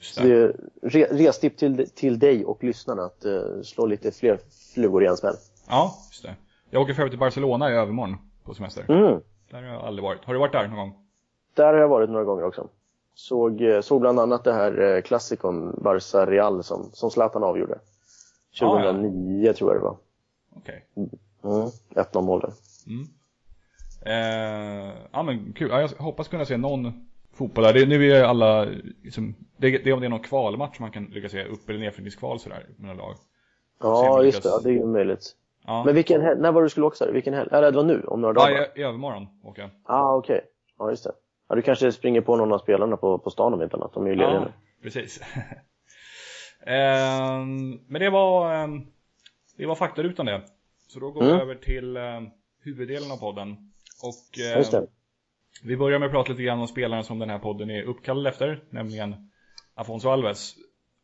[0.00, 4.38] Så det är re, restipp till, till dig och lyssnarna att eh, slå lite fler
[4.74, 5.36] flugor i en smäll.
[5.68, 6.34] Ja, just det.
[6.70, 8.84] Jag åker för övrigt till Barcelona i övermorgon på semester.
[8.88, 9.20] Mm.
[9.50, 10.24] Där har jag aldrig varit.
[10.24, 10.94] Har du varit där någon gång?
[11.54, 12.68] Där har jag varit några gånger också.
[13.14, 17.78] Såg, eh, såg bland annat det här eh, klassikon Barça-Real som, som Zlatan avgjorde.
[18.60, 19.52] 2009 ah, ja.
[19.52, 19.96] tror jag det var.
[20.56, 20.84] Okej.
[20.94, 21.18] Okay.
[21.44, 22.52] Mm, 1-0 mål där.
[22.86, 23.06] Mm.
[24.06, 25.70] Eh, ja men kul.
[25.70, 27.72] jag hoppas kunna se någon fotboll där.
[27.72, 28.64] Det, nu är alla,
[29.02, 31.78] liksom, det, det är om det är någon kvalmatch man kan lyckas se upp eller
[31.78, 33.14] nedflyttningskval sådär med lag.
[33.80, 34.48] Ja, just det.
[34.48, 35.36] Ja, det är ju möjligt.
[35.66, 35.84] Ja.
[35.84, 37.10] Men vilken helg, när var du skulle åka?
[37.10, 37.48] Vilken helg?
[37.52, 38.50] Eller det var nu, om några dagar?
[38.50, 39.70] Ja, i, i övermorgon åker jag.
[39.84, 40.36] ah, okej.
[40.36, 40.48] Okay.
[40.78, 41.12] Ja, just det.
[41.48, 43.94] Ja, du kanske springer på någon av spelarna på, på stan om inte annat.
[43.94, 44.52] De är ju lediga ja, nu.
[44.82, 45.20] precis.
[46.66, 48.86] ehm, men det var, ehm,
[49.56, 50.42] det var faktarutan det.
[50.88, 51.36] Så då går mm.
[51.36, 52.30] vi över till um,
[52.62, 53.50] huvuddelen av podden.
[54.02, 54.86] Och um, just det.
[55.64, 58.26] vi börjar med att prata lite grann om spelaren som den här podden är uppkallad
[58.26, 59.30] efter, nämligen
[59.74, 60.54] Afonso Alves.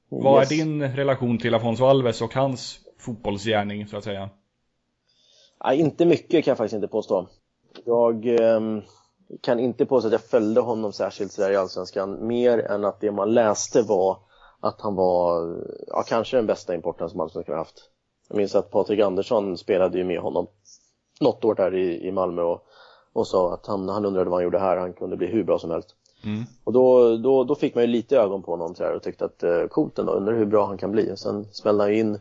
[0.08, 0.52] Vad yes.
[0.52, 4.30] är din relation till Afonso Alves och hans fotbollsgärning så att säga?
[5.64, 7.26] Ja, inte mycket kan jag faktiskt inte påstå.
[7.84, 8.60] Jag eh,
[9.40, 13.12] kan inte påstå att jag följde honom särskilt sådär i Allsvenskan, mer än att det
[13.12, 14.18] man läste var
[14.60, 17.90] att han var ja, kanske den bästa importen som Allsvenskan har haft.
[18.28, 20.46] Jag minns att Patrik Andersson spelade ju med honom
[21.20, 22.64] något år där i, i Malmö och,
[23.12, 25.58] och sa att han, han undrade vad han gjorde här, han kunde bli hur bra
[25.58, 25.94] som helst.
[26.24, 26.44] Mm.
[26.64, 29.42] Och då, då, då fick man ju lite ögon på honom så och tyckte att
[29.42, 31.12] eh, coolt ändå, undrar hur bra han kan bli.
[31.12, 32.18] Och sen smällde han in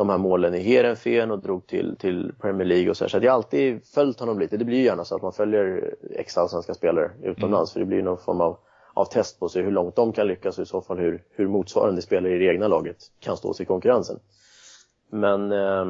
[0.00, 3.08] de här målen i Heerenveen och drog till, till Premier League och så här.
[3.08, 4.56] Så jag har alltid följt honom lite.
[4.56, 7.72] Det blir ju gärna så att man följer ex-allsvenska spelare utomlands mm.
[7.72, 8.58] för det blir någon form av,
[8.94, 11.48] av test på sig hur långt de kan lyckas och i så fall hur, hur
[11.48, 14.18] motsvarande spelare i det egna laget kan stå sig i konkurrensen.
[15.10, 15.84] Men eh,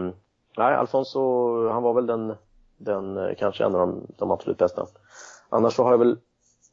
[0.58, 1.20] nej, Alfonso,
[1.68, 2.34] han var väl den,
[2.78, 4.86] den eh, kanske en av de, de absolut bästa.
[5.48, 6.18] Annars så har jag väl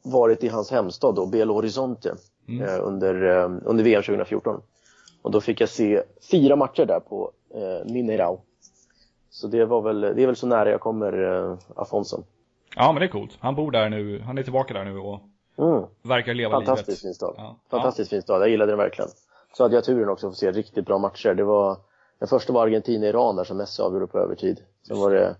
[0.04, 2.14] varit i hans hemstad då, Belo Horizonte
[2.48, 2.62] mm.
[2.62, 4.60] eh, under, eh, under VM 2014.
[5.22, 8.40] Och då fick jag se fyra matcher där på eh, Mineirao.
[9.30, 12.22] Så det var väl, det är väl så nära jag kommer eh, Afonso.
[12.76, 13.36] Ja men det är coolt.
[13.40, 15.20] Han bor där nu, han är tillbaka där nu och
[15.58, 15.82] mm.
[16.02, 17.00] verkar leva Fantastiskt livet.
[17.00, 17.34] Fin stad.
[17.36, 17.56] Ja.
[17.70, 18.16] Fantastiskt ja.
[18.16, 19.10] fin stad, jag gillade den verkligen.
[19.56, 21.34] Så hade jag turen också att få se riktigt bra matcher.
[21.34, 21.76] Det var,
[22.18, 24.60] den första var Argentina-Iran där som Messi avgjorde på övertid.
[24.86, 25.36] Sen var det,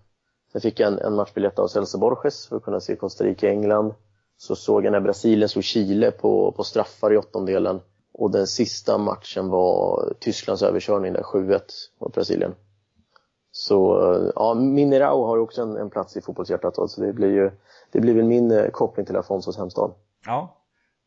[0.51, 3.93] sen fick jag en, en matchbiljett av Celso Borges för att kunna se Costa Rica-England.
[4.37, 7.79] Så såg jag när Brasilien slog Chile på, på straffar i åttondelen.
[8.13, 11.61] Och den sista matchen var Tysklands överkörning där 7-1
[12.01, 12.55] mot Brasilien.
[13.51, 13.99] Så
[14.35, 17.51] ja, Minerao har också en, en plats i fotbollshjärtat så det blir ju
[17.91, 19.93] det blir väl min eh, koppling till Afonsos hemstad.
[20.25, 20.59] Ja,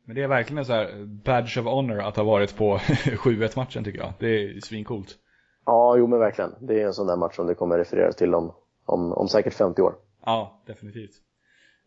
[0.05, 3.53] men det är verkligen en sån här badge of honor att ha varit på 7-1
[3.57, 4.13] matchen tycker jag.
[4.19, 5.19] Det är svincoolt.
[5.67, 6.55] Ja, jo men verkligen.
[6.61, 8.53] Det är en sån där match som det kommer refereras till om,
[8.85, 9.95] om, om säkert 50 år.
[10.25, 11.15] Ja, definitivt.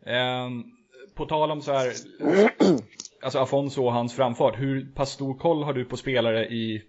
[0.06, 0.64] Um,
[1.16, 1.94] på tal om så här
[3.26, 6.82] alltså Afonso och hans framfart, hur pass stor koll har du på spelare i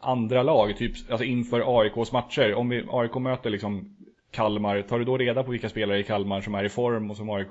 [0.00, 0.76] andra lag?
[0.76, 2.54] Typ alltså inför AIKs matcher.
[2.54, 3.96] Om vi, AIK möter liksom
[4.30, 7.16] Kalmar, tar du då reda på vilka spelare i Kalmar som är i form och
[7.16, 7.50] som AIK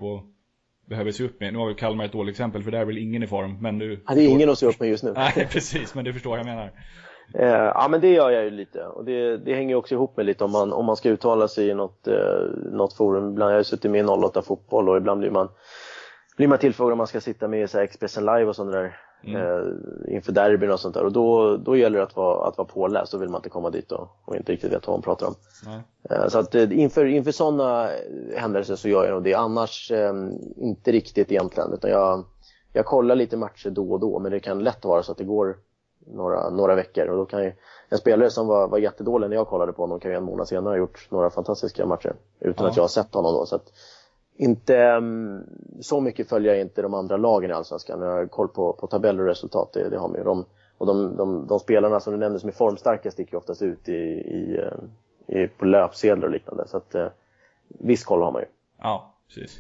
[0.89, 1.54] behöver se upp med?
[1.54, 3.80] Nu har vi Kalmar ett dåligt exempel för där är väl ingen i form, men
[3.80, 4.04] du...
[4.08, 5.13] Ja, det är ingen att se upp med just nu.
[5.15, 6.71] Nej, precis, men du förstår vad jag menar.
[7.34, 10.26] Eh, ja men det gör jag ju lite och det, det hänger också ihop med
[10.26, 12.15] lite om man, om man ska uttala sig i något, eh,
[12.71, 13.30] något forum.
[13.30, 15.50] Ibland, jag har ju suttit med i 08 fotboll och ibland blir man
[16.36, 19.41] blir man tillfrågad om man ska sitta med i Expressen Live och sånt där mm.
[19.41, 22.67] eh, inför derbyn och sånt där och då, då gäller det att vara, att vara
[22.67, 25.28] påläst, då vill man inte komma dit och, och inte riktigt veta vad man pratar
[25.28, 25.36] om.
[26.10, 27.89] Eh, så att eh, inför, inför sådana
[28.36, 30.13] händelser så gör jag nog det, annars eh,
[30.58, 32.24] inte riktigt egentligen utan jag,
[32.74, 35.24] jag kollar lite matcher då och då men det kan lätt vara så att det
[35.24, 35.58] går
[36.08, 37.54] några, några veckor och då kan ju
[37.89, 40.48] en spelare som var, var jättedålig när jag kollade på honom kan ju en månad
[40.48, 42.69] senare ha gjort några fantastiska matcher utan ja.
[42.69, 43.45] att jag har sett honom då.
[43.45, 43.71] Så att,
[44.38, 45.43] inte um,
[45.82, 48.02] så mycket följer jag inte de andra lagen i Allsvenskan.
[48.02, 50.24] Jag har koll på, på tabeller och resultat, det, det har man ju.
[50.24, 50.45] De,
[50.78, 53.89] och de, de, de, spelarna som du nämnde som är formstarka sticker ju oftast ut
[53.89, 56.67] i, i, eh, i, på löpsedlar och liknande.
[56.67, 57.08] Så att uh,
[57.67, 58.48] viss koll har man ju.
[58.82, 59.60] Ja, precis.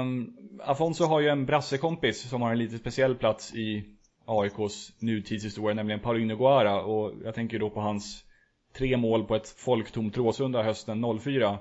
[0.00, 3.84] Um, Afonso har ju en brassekompis som har en lite speciell plats i
[4.24, 6.82] AIKs nutidshistoria, nämligen Paulinho Guara.
[6.82, 8.24] Och jag tänker då på hans
[8.76, 11.58] tre mål på ett folktomt Råsunda hösten 04.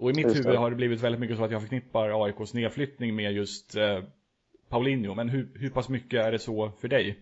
[0.00, 3.16] Och i mitt huvud har det blivit väldigt mycket så att jag förknippar AIKs nedflyttning
[3.16, 3.98] med just eh,
[4.68, 5.14] Paulinho.
[5.14, 7.18] Men hur, hur pass mycket är det så för dig?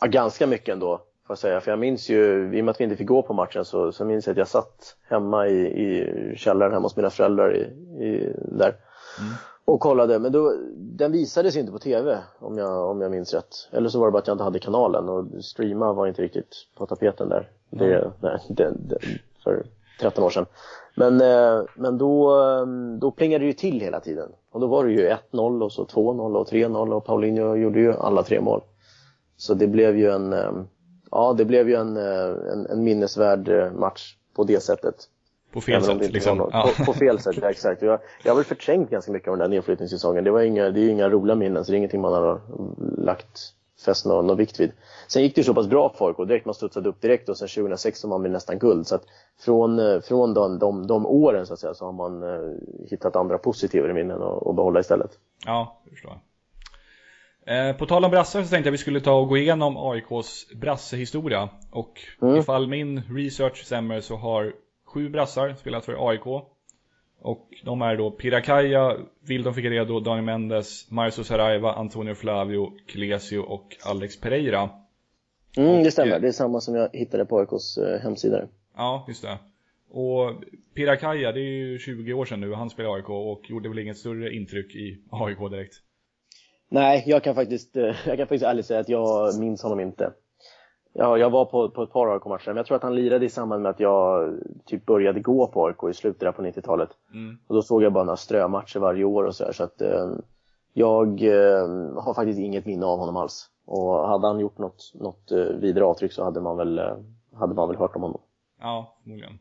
[0.00, 1.60] Ja, ganska mycket ändå, får jag säga.
[1.60, 3.92] För jag minns ju, i och med att vi inte fick gå på matchen så,
[3.92, 7.60] så minns jag att jag satt hemma i, i källaren hemma hos mina föräldrar i,
[8.04, 8.76] i där.
[9.20, 9.32] Mm.
[9.64, 13.68] och kollade, men då, den visades inte på TV om jag, om jag minns rätt.
[13.72, 16.54] Eller så var det bara att jag inte hade kanalen och streama var inte riktigt
[16.76, 17.50] på tapeten där.
[17.70, 18.10] Det, mm.
[18.20, 18.98] nej, det, det,
[19.44, 19.66] för
[20.00, 20.46] 13 år sedan.
[20.94, 22.66] Men, eh, men då, eh,
[22.98, 24.28] då plingade det ju till hela tiden.
[24.50, 27.92] Och då var det ju 1-0 och så 2-0 och 3-0 och Paulinho gjorde ju
[27.92, 28.60] alla tre mål.
[29.36, 30.52] Så det blev ju en, eh,
[31.10, 34.94] ja det blev ju en, en, en minnesvärd match på det sättet.
[35.52, 36.50] På fel sätt liksom?
[36.52, 36.70] Ja.
[36.76, 37.82] På, på, fel sätt, ja, exakt.
[37.82, 40.24] Jag, jag har väl förträngt ganska mycket av den där nedflyttningssäsongen.
[40.24, 42.40] Det, var inga, det är ju inga roliga minnen, så det är ingenting man har
[42.98, 43.40] lagt
[43.84, 44.72] fäst någon, någon vikt vid.
[45.08, 47.36] Sen gick det ju så pass bra för AIK, direkt man studsade upp direkt och
[47.36, 48.86] sen 2006 så var man nästan guld.
[48.86, 49.04] Så att
[49.40, 52.56] från, eh, från de, de, de åren så att säga så har man uh,
[52.90, 55.10] hittat andra positivare minnen att behålla istället.
[55.46, 56.20] Ja, det förstår jag.
[57.46, 59.76] Eh, på tal om brassar så tänkte jag att vi skulle ta och gå igenom
[59.76, 61.48] AIKs brassehistoria.
[61.70, 62.36] Och mm.
[62.36, 64.52] ifall min research stämmer så har
[64.86, 66.44] sju brassar spelat för AIK.
[67.24, 68.96] Och de är då Pirakaja,
[69.28, 74.70] Wildon Figueredo, Daniel Mendes, Marcio Saraiva, Antonio Flavio, Clesio och Alex Pereira.
[75.56, 76.20] Mm, det stämmer.
[76.20, 78.48] Det är samma som jag hittade på AIKs eh, hemsida.
[78.76, 79.38] Ja, just det.
[79.90, 83.68] Och Pirakaja, det är ju 20 år sedan nu, han spelar i AIK och gjorde
[83.68, 85.74] väl inget större intryck i AIK direkt?
[86.68, 90.12] Nej, jag kan faktiskt, eh, jag kan faktiskt ärligt säga att jag minns honom inte.
[90.96, 93.28] Ja, jag var på, på ett par AIK-matcher, men jag tror att han lirade i
[93.28, 96.88] samband med att jag typ började gå på AIK i slutet där på 90-talet.
[97.12, 97.38] Mm.
[97.46, 100.10] Och då såg jag bara några strömatcher varje år och så här, så att eh,
[100.72, 101.68] jag eh,
[102.02, 103.50] har faktiskt inget minne av honom alls.
[103.66, 106.96] Och hade han gjort något, något eh, vidare avtryck så hade man väl, eh,
[107.34, 108.20] hade man väl hört om honom.
[108.60, 109.38] Ja, förmodligen.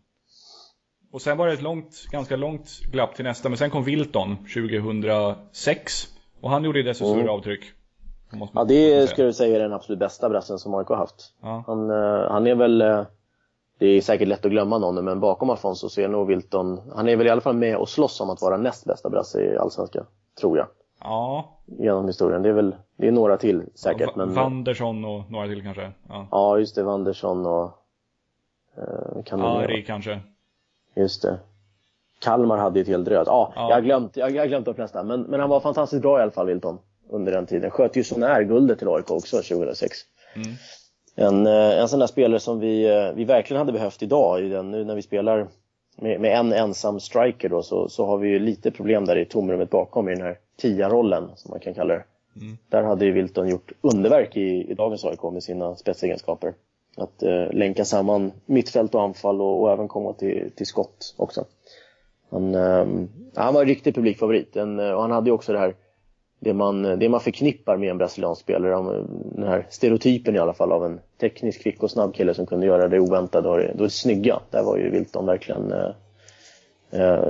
[1.12, 4.38] Och sen var det ett långt, ganska långt glapp till nästa, men sen kom Wilton
[4.38, 6.08] 2006.
[6.42, 7.30] Och han gjorde ju dessutom mm.
[7.30, 7.64] avtryck.
[8.54, 11.34] Ja, det skulle jag säga är den absolut bästa brassen som AIK har haft.
[11.42, 11.64] Ja.
[11.68, 13.02] Han, uh, han är väl, uh,
[13.78, 17.10] det är säkert lätt att glömma någon, men bakom Alfonso så är nog Wilton, han
[17.10, 19.58] är väl i alla fall med och slåss om att vara näst bästa brasse i
[19.58, 20.06] Allsvenskan,
[20.40, 20.68] tror jag.
[21.00, 21.50] Ja.
[21.66, 22.42] Genom historien.
[22.42, 24.10] Det är väl, det är några till säkert.
[24.16, 24.34] Ja, men...
[24.34, 25.92] Wandersson och några till kanske?
[26.10, 27.80] Ja, ja just det, Wandersson och...
[28.78, 30.20] Uh, kan Ari kanske?
[30.96, 31.40] Just det.
[32.20, 33.24] Kalmar hade ju ett helt röd.
[33.28, 33.70] Ja, ja.
[33.70, 35.08] jag har glömt, jag, jag glömt upp nästan.
[35.08, 36.80] Men, men han var fantastiskt bra i alla fall, Wilton
[37.14, 37.72] under den tiden.
[37.72, 39.98] Sköt ju sånär guldet till AIK också 2006.
[40.36, 40.48] Mm.
[41.16, 44.50] En, eh, en sån där spelare som vi, eh, vi verkligen hade behövt idag, i
[44.50, 45.48] den, nu när vi spelar
[45.98, 49.26] med, med en ensam striker då, så, så har vi ju lite problem där i
[49.26, 52.04] tomrummet bakom i den här tia-rollen som man kan kalla det.
[52.36, 52.58] Mm.
[52.70, 56.54] Där hade ju Wilton gjort underverk i, i dagens AIK med sina spetsegenskaper.
[56.98, 61.46] Att eh, länka samman mittfält och anfall och, och även komma till, till skott också.
[62.30, 62.86] Han, eh,
[63.36, 65.76] han var en riktig publikfavorit en, och han hade ju också det här
[66.44, 69.04] det man, det man förknippar med en brasiliansk spelare,
[69.36, 72.66] den här stereotypen i alla fall av en teknisk, kvick och snabb kille som kunde
[72.66, 74.40] göra det oväntade och det, det snygga.
[74.50, 75.90] Där var ju Wilton verkligen, eh,
[76.92, 77.24] eh,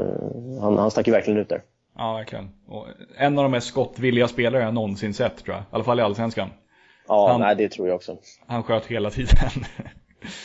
[0.62, 1.62] han, han stack ju verkligen ut där.
[1.98, 2.50] Ja, verkligen.
[2.68, 5.62] Och en av de mest skottvilliga spelare jag någonsin sett tror jag.
[5.62, 6.50] I alla fall i Allsvenskan.
[7.08, 8.18] Ja, han, nej, det tror jag också.
[8.48, 9.50] Han sköt hela tiden.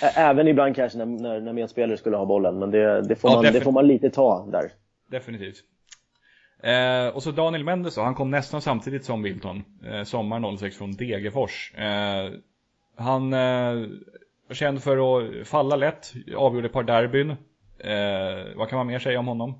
[0.14, 3.42] Även ibland kanske när, när, när medspelare skulle ha bollen, men det, det, får, ja,
[3.42, 4.70] man, det får man lite ta där.
[5.10, 5.64] Definitivt.
[6.62, 10.76] Eh, och så Daniel Mendes då, han kom nästan samtidigt som Wilton, eh, sommar 06
[10.76, 11.74] från Degerfors.
[11.74, 12.32] Eh,
[12.96, 13.88] han eh,
[14.48, 17.30] var känd för att falla lätt, avgjorde ett par derbyn.
[17.78, 19.54] Eh, vad kan man mer säga om honom?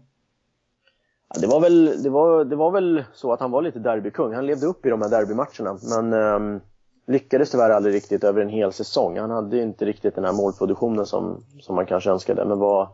[1.34, 4.34] Ja, det, var väl, det, var, det var väl så att han var lite derbykung.
[4.34, 6.62] Han levde upp i de här derbymatcherna, men eh,
[7.06, 9.18] lyckades tyvärr aldrig riktigt över en hel säsong.
[9.18, 12.88] Han hade inte riktigt den här målproduktionen som, som man kanske önskade, men var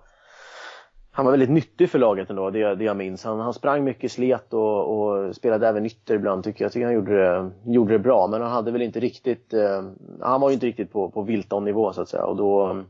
[1.16, 3.24] han var väldigt nyttig för laget ändå, det, det jag minns.
[3.24, 6.66] Han, han sprang mycket, slet och, och spelade även ytter ibland tycker jag.
[6.66, 9.82] Jag tycker han gjorde det, gjorde det bra, men han hade väl inte riktigt, eh,
[10.20, 12.24] han var ju inte riktigt på, på Wilton-nivå så att säga.
[12.24, 12.82] Och då,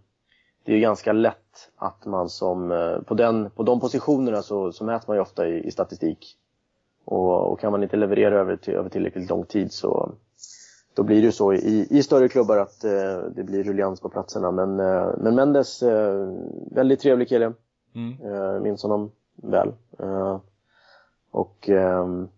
[0.64, 4.72] det är ju ganska lätt att man som, eh, på, den, på de positionerna så,
[4.72, 6.36] så mäter man ju ofta i, i statistik.
[7.04, 10.12] Och, och, kan man inte leverera över, till, över tillräckligt lång tid så
[10.94, 14.08] då blir det ju så i, i större klubbar att eh, det blir ruljans på
[14.08, 14.50] platserna.
[14.50, 16.28] Men, eh, men Mendes, eh,
[16.70, 17.52] väldigt trevlig kille.
[17.94, 18.16] Mm.
[18.20, 19.72] Jag minns honom väl.
[19.98, 20.40] Eh,
[21.30, 22.28] och ehm,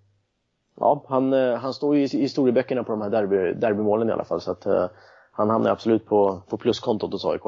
[0.77, 4.25] ja, han, eh, han står ju i historieböckerna på de här derby, derbymålen i alla
[4.25, 4.41] fall.
[4.41, 4.87] Så att eh,
[5.33, 7.43] han hamnar absolut på, på pluskontot hos AIK.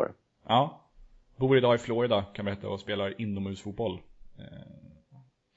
[0.48, 0.80] Ja.
[1.36, 4.00] Bor idag i Florida kan man berätta och spelar inomhusfotboll.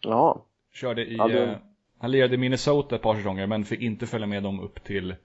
[0.02, 0.46] Ja.
[0.74, 1.60] Körde i, ja, det...
[1.98, 5.16] han lirade i Minnesota ett par säsonger men fick inte följa med dem upp till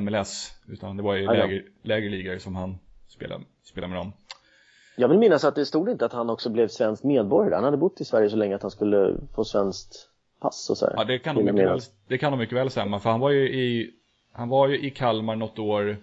[0.00, 0.52] MLS.
[0.68, 4.12] Utan det var i lägre ligor som han spelade, spelade med dem.
[4.96, 7.54] Jag vill minnas att det stod inte att han också blev svensk medborgare.
[7.54, 10.08] Han hade bott i Sverige så länge att han skulle få svenskt
[10.40, 10.94] pass och så här.
[10.96, 13.00] Ja, det kan nog mycket väl, det kan mycket väl stämma.
[13.00, 13.90] För han var ju i,
[14.32, 15.96] han var ju i Kalmar något år,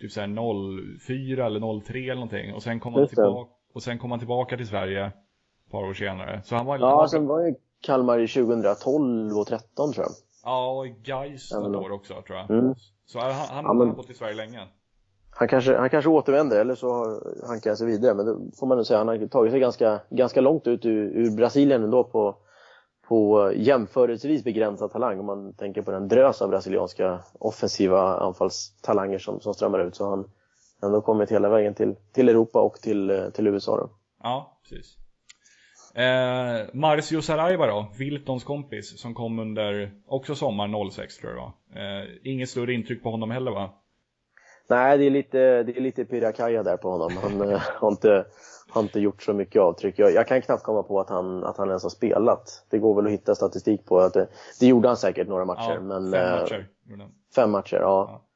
[0.00, 2.54] typ såhär 04 eller 03 eller någonting.
[2.54, 5.94] Och sen kom han tillbaka, och sen kom han tillbaka till Sverige ett par år
[5.94, 6.42] senare.
[6.44, 10.12] Så han var, ja, sen var ju Kalmar i 2012 och 13 tror jag.
[10.44, 10.86] Ja, och
[11.62, 12.50] men något år också tror jag.
[12.50, 12.74] Mm.
[13.06, 14.60] Så han, han, Ja, men- han har bott i Sverige länge.
[15.36, 18.14] Han kanske, han kanske återvänder eller så hankar han sig vidare.
[18.14, 21.16] Men det får man nog säga, han har tagit sig ganska, ganska långt ut ur,
[21.16, 22.36] ur Brasilien ändå på,
[23.08, 25.20] på jämförelsevis begränsad talang.
[25.20, 29.96] Om man tänker på den drös av brasilianska offensiva anfallstalanger som, som strömmar ut.
[29.96, 30.24] Så han
[30.80, 33.76] har ändå kommit hela vägen till, till Europa och till, till USA.
[33.76, 33.90] Då.
[34.22, 34.96] Ja, precis.
[35.94, 41.52] Eh, Marcio Saraiva då, Wiltons kompis, som kom under också sommar 06 tror jag.
[41.76, 43.70] Eh, inget större intryck på honom heller va?
[44.68, 47.16] Nej, det är lite, det är lite Pirakaja där på honom.
[47.22, 48.26] Han eh, har, inte,
[48.68, 49.98] har inte gjort så mycket avtryck.
[49.98, 52.64] Jag, jag kan knappt komma på att han, att han ens har spelat.
[52.70, 54.28] Det går väl att hitta statistik på att det,
[54.60, 55.74] det gjorde han säkert några matcher.
[55.74, 56.68] Ja, men, fem eh, matcher.
[57.34, 58.08] Fem matcher, ja.
[58.10, 58.26] Ja.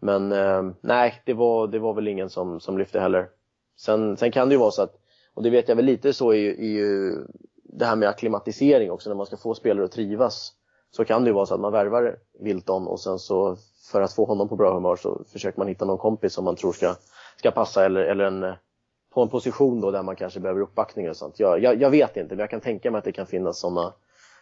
[0.00, 3.28] Men eh, nej, det var, det var väl ingen som, som lyfte heller.
[3.76, 4.94] Sen, sen kan det ju vara så att,
[5.34, 7.14] och det vet jag väl lite så är ju
[7.62, 10.52] det här med akklimatisering också, när man ska få spelare att trivas.
[10.90, 13.56] Så kan det ju vara så att man värvar Wilton och sen så
[13.92, 16.56] för att få honom på bra humör så försöker man hitta någon kompis som man
[16.56, 16.94] tror ska,
[17.36, 18.54] ska passa eller, eller en,
[19.14, 21.40] på en position då där man kanske behöver uppbackning och sånt.
[21.40, 23.92] Jag, jag, jag vet inte, men jag kan tänka mig att det kan finnas sådana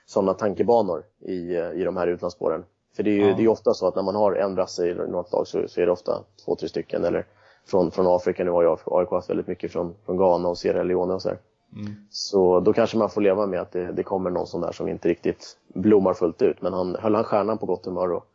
[0.07, 2.65] såna tankebanor i, i de här utlandsspåren.
[2.97, 3.37] För det är ju Ja.
[3.37, 5.81] det är ofta så att när man har en brasse i något lag så, så
[5.81, 7.05] är det ofta två, tre stycken.
[7.05, 7.27] Eller
[7.67, 10.83] från, från Afrika, nu har ju AIK haft väldigt mycket från, från Ghana och Sierra
[10.83, 11.39] Leone och så där.
[11.77, 11.93] Mm.
[12.11, 14.89] Så då kanske man får leva med att det, det kommer någon sån där som
[14.89, 16.63] inte riktigt blommar fullt ut.
[16.63, 18.27] Men han höll han stjärnan på gott humör och,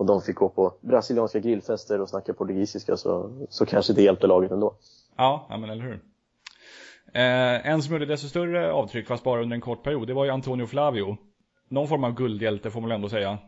[0.00, 4.26] och de fick gå på brasilianska grillfester och snacka portugisiska så, så kanske det hjälpte
[4.26, 4.74] laget ändå.
[5.16, 6.00] Ja, ja men eller hur.
[7.14, 10.24] Eh, en som gjorde desto större avtryck, fast bara under en kort period, det var
[10.24, 11.16] ju Antonio Flavio.
[11.68, 13.38] Någon form av guldhjälte får man ändå säga.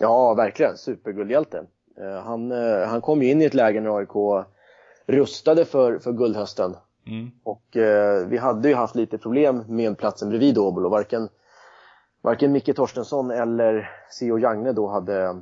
[0.00, 0.76] Ja, verkligen.
[0.76, 1.66] Superguldhjälte.
[2.00, 4.46] Eh, Han, eh, han kom ju in i ett läge när AIK
[5.06, 6.76] rustade för, för guldhösten.
[7.06, 7.30] Mm.
[7.44, 10.88] Och eh, vi hade ju haft lite problem med platsen bredvid Åbolo.
[10.88, 11.28] Varken,
[12.22, 14.38] varken Micke Torstensson eller C.O.
[14.38, 15.40] Jagne då hade,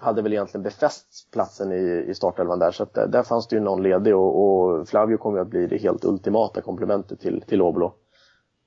[0.00, 2.70] hade väl egentligen befäst platsen i, i startelvan där.
[2.70, 5.48] Så att där, där fanns det ju någon ledig och, och Flavio kom ju att
[5.48, 7.92] bli det helt ultimata komplementet till, till Åbolo.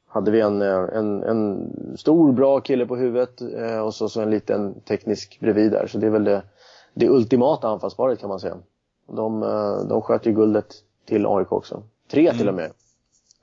[0.08, 4.22] Hade vi en, eh, en, en stor bra kille på huvudet eh, och så, så
[4.22, 5.88] en liten teknisk bredvid där.
[5.88, 6.44] Så det är väl det,
[6.94, 8.58] det ultimata anfallsparet kan man säga.
[9.08, 10.74] De, eh, de sköt ju guldet
[11.06, 11.84] till AIK också.
[12.12, 12.72] Tre till och med.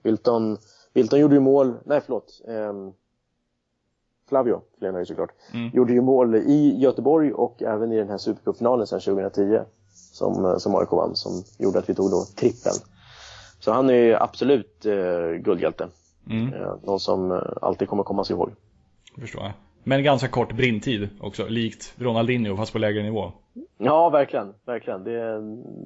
[0.03, 0.57] Wilton,
[0.93, 2.43] Wilton gjorde ju mål, nej förlåt.
[2.49, 2.93] ehm,
[4.31, 5.31] Flavio, Flen ju såklart.
[5.55, 5.71] Mm.
[5.75, 9.61] Gjorde ju mål i Göteborg och även i den här Supercupfinalen sen 2010.
[10.13, 12.75] Som, eh, som AIK vann, som gjorde att vi tog då trippeln.
[13.61, 15.89] Så han är ju absolut eh, guldhjälte.
[16.31, 16.55] Mm.
[16.55, 18.51] Eh, någon som eh, alltid kommer komma sig ihåg.
[19.21, 19.53] Förstår jag.
[19.85, 23.33] Men ganska kort brintid också, likt Ronaldinho fast på lägre nivå.
[23.79, 24.55] Ja, verkligen.
[24.67, 25.05] verkligen.
[25.05, 25.35] Det,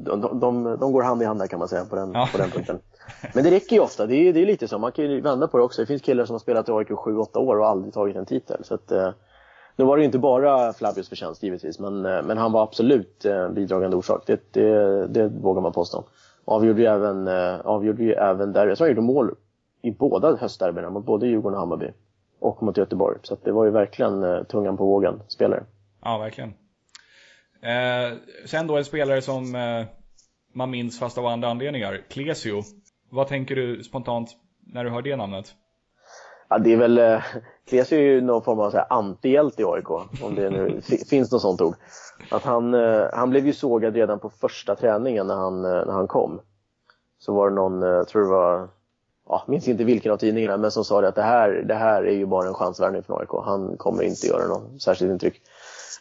[0.04, 2.28] de, de, de, de går hand i hand där kan man säga på den, Ja.
[2.32, 2.78] på den punkten.
[3.34, 4.06] Men det räcker ju ofta.
[4.06, 4.78] Det är, det är lite så.
[4.78, 5.82] Man kan ju vända på det också.
[5.82, 8.64] Det finns killar som har spelat i AIK 7-8 år och aldrig tagit en titel.
[8.64, 9.10] Så att, eh,
[9.76, 13.24] nu var det ju inte bara Flabios förtjänst givetvis, men, eh, men han var absolut
[13.24, 14.22] eh, bidragande orsak.
[14.26, 16.04] Det, det, det vågar man påstå.
[16.44, 18.66] Avgjorde ju även, eh, avgjorde ju även där.
[18.66, 19.34] Jag tror han gjorde mål
[19.82, 21.90] i båda höstderbyna, mot både Djurgården och Hammarby.
[22.38, 23.18] Och mot Göteborg.
[23.22, 25.64] Så att det var ju verkligen eh, tungan på vågen spelare.
[26.02, 26.54] Ja, verkligen.
[27.62, 29.86] Eh, sen då en spelare som eh,
[30.54, 32.62] man minns fast av andra anledningar, Klesio.
[33.14, 34.30] Vad tänker du spontant
[34.66, 35.46] när du hör det namnet?
[36.48, 37.20] Ja, det är väl, eh,
[37.70, 39.90] är ju någon form av så här antihjälte i AIK,
[40.22, 41.74] om det nu fi- finns något sånt ord.
[42.30, 45.92] Att han, eh, han blev ju sågad redan på första träningen när han, eh, när
[45.92, 46.40] han kom.
[47.18, 48.68] Så var det någon, eh, jag tror det var,
[49.28, 52.02] ja, minns inte vilken av tidningarna, men som sa det att det här, det här
[52.02, 53.44] är ju bara en chansvärvning från AIK.
[53.44, 55.42] Han kommer inte göra något särskilt intryck.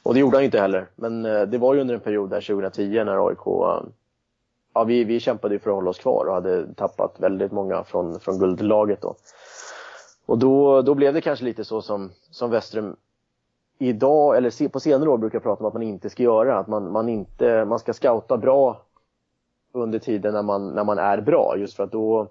[0.04, 0.89] Och det gjorde han ju inte heller.
[0.95, 3.84] Men eh, det var ju under en period där 2010 när AIK, eh,
[4.73, 7.83] ja vi, vi kämpade ju för att hålla oss kvar och hade tappat väldigt många
[7.83, 9.15] från, från guldlaget då.
[10.25, 12.95] Och då, då blev det kanske lite så som, som Westrum
[13.77, 16.57] idag, eller se- på senare år brukar prata om att man inte ska göra.
[16.57, 18.81] Att man, man, inte, man ska scouta bra
[19.71, 21.55] under tiden när man, när man är bra.
[21.57, 22.27] Just för att då,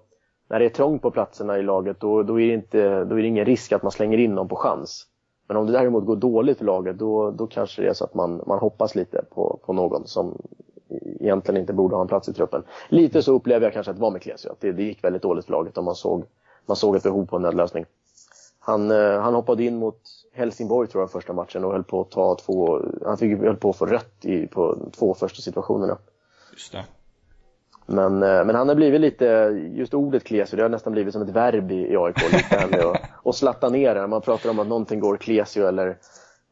[0.47, 3.21] när det är trångt på platserna i laget, då, då, är det inte, då är
[3.21, 5.07] det ingen risk att man slänger in någon på chans.
[5.47, 8.13] Men om det däremot går dåligt för laget, då, då kanske det är så att
[8.13, 10.41] man, man hoppas lite på, på någon som
[11.19, 12.63] egentligen inte borde ha en plats i truppen.
[12.89, 15.21] Lite så upplever jag kanske att det var med Klesio, att det, det gick väldigt
[15.21, 16.23] dåligt för laget och man såg,
[16.65, 17.85] man såg ett behov på en nödlösning.
[18.59, 19.99] Han, eh, han hoppade in mot
[20.33, 23.69] Helsingborg tror jag första matchen och höll på att ta två, han fick, höll på
[23.69, 25.97] att få rött i, på två första situationerna.
[26.51, 26.85] Just det.
[27.85, 29.25] Men, eh, men han har blivit lite,
[29.73, 32.31] just ordet Klesio, det har nästan blivit som ett verb i, i AIK.
[32.31, 34.01] Lite här med att, att slatta ner det.
[34.01, 35.97] När man pratar om att någonting går Klesio eller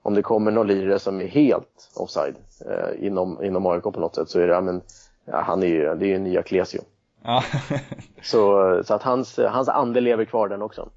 [0.01, 2.35] om det kommer någon lirare som är helt offside
[2.65, 4.81] eh, inom, inom AIK på något sätt så är det, ja, men,
[5.25, 6.81] ja, han är ju, det är ju nya Klesio.
[7.23, 7.43] Ja.
[8.21, 10.89] Så, så att hans, hans ande lever kvar den också.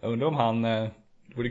[0.00, 0.88] Jag undrar om han, eh,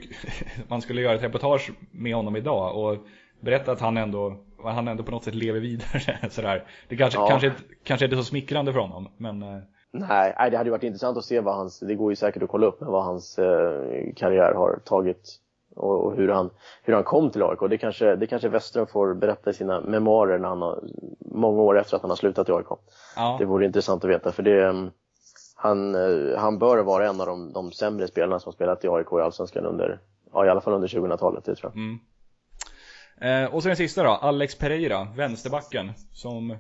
[0.68, 2.98] man skulle göra ett reportage med honom idag och
[3.40, 6.18] berätta att han ändå, han ändå på något sätt lever vidare.
[6.30, 6.68] Sådär.
[6.88, 7.28] Det kanske, ja.
[7.28, 7.52] kanske,
[7.84, 9.60] kanske inte är så smickrande för honom, men eh,
[9.94, 12.68] Nej, det hade varit intressant att se vad hans, det går ju säkert att kolla
[12.68, 15.40] upp, men vad hans eh, karriär har tagit
[15.76, 16.50] och, och, hur, han,
[16.84, 17.60] hur han kom till AIK.
[17.70, 20.84] Det kanske, det kanske Western får berätta i sina memoarer när han har,
[21.20, 22.68] många år efter att han har slutat i AIK.
[23.16, 23.36] Ja.
[23.40, 24.92] Det vore intressant att veta, för det, mm,
[25.56, 29.08] han, eh, han bör vara en av de, de sämre spelarna som spelat i AIK
[29.12, 30.00] i Allsvenskan under,
[30.34, 31.84] ja i alla fall under 2000-talet, det tror jag.
[31.84, 32.00] Mm.
[33.22, 36.58] Eh, och så den sista då, Alex Pereira, vänsterbacken, som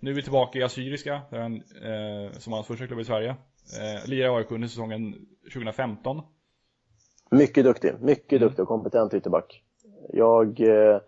[0.00, 3.36] nu är tillbaka i Assyriska, där han, eh, som hans första klubb i Sverige.
[3.80, 5.14] Eh, lirar i AIK under säsongen
[5.52, 6.22] 2015.
[7.30, 8.48] Mycket duktig, mycket mm.
[8.48, 9.62] duktig och kompetent ytterback.
[10.08, 11.00] Jag, eh,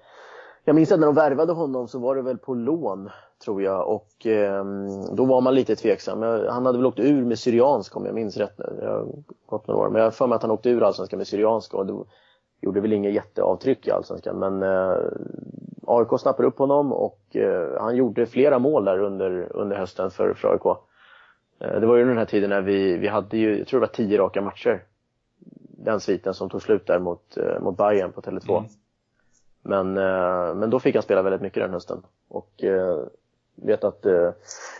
[0.64, 3.10] jag minns att när de värvade honom så var det väl på lån,
[3.44, 4.64] tror jag, och eh,
[5.12, 6.22] då var man lite tveksam.
[6.48, 8.78] Han hade väl åkt ur med Syrianska om jag minns rätt nu.
[8.82, 9.06] Jag har
[9.46, 9.88] gått några år.
[9.88, 12.04] Men jag har för mig att han åkte ur Allsvenskan med Syrianska och det
[12.60, 14.38] gjorde väl inget jätteavtryck i Allsvenskan.
[14.38, 14.96] Men eh,
[15.86, 20.34] AIK snappade upp honom och eh, han gjorde flera mål där under, under hösten för,
[20.34, 20.78] för AIK.
[21.60, 23.86] Eh, det var ju den här tiden när vi, vi hade ju, jag tror det
[23.86, 24.82] var tio raka matcher.
[25.84, 28.58] Den sviten som tog slut där mot, eh, mot Bayern på Tele2.
[28.58, 28.70] Mm.
[29.62, 32.02] Men, eh, men då fick han spela väldigt mycket den hösten.
[32.28, 32.98] Och eh,
[33.54, 34.30] vet att eh,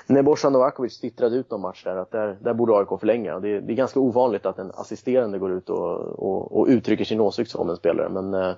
[0.06, 3.38] Nebojsa Novakovic tittrade ut någon match där, att där, där borde AIK förlänga.
[3.38, 7.20] Det, det är ganska ovanligt att en assisterande går ut och, och, och uttrycker sin
[7.20, 8.08] åsikt om en spelare.
[8.08, 8.54] Men eh,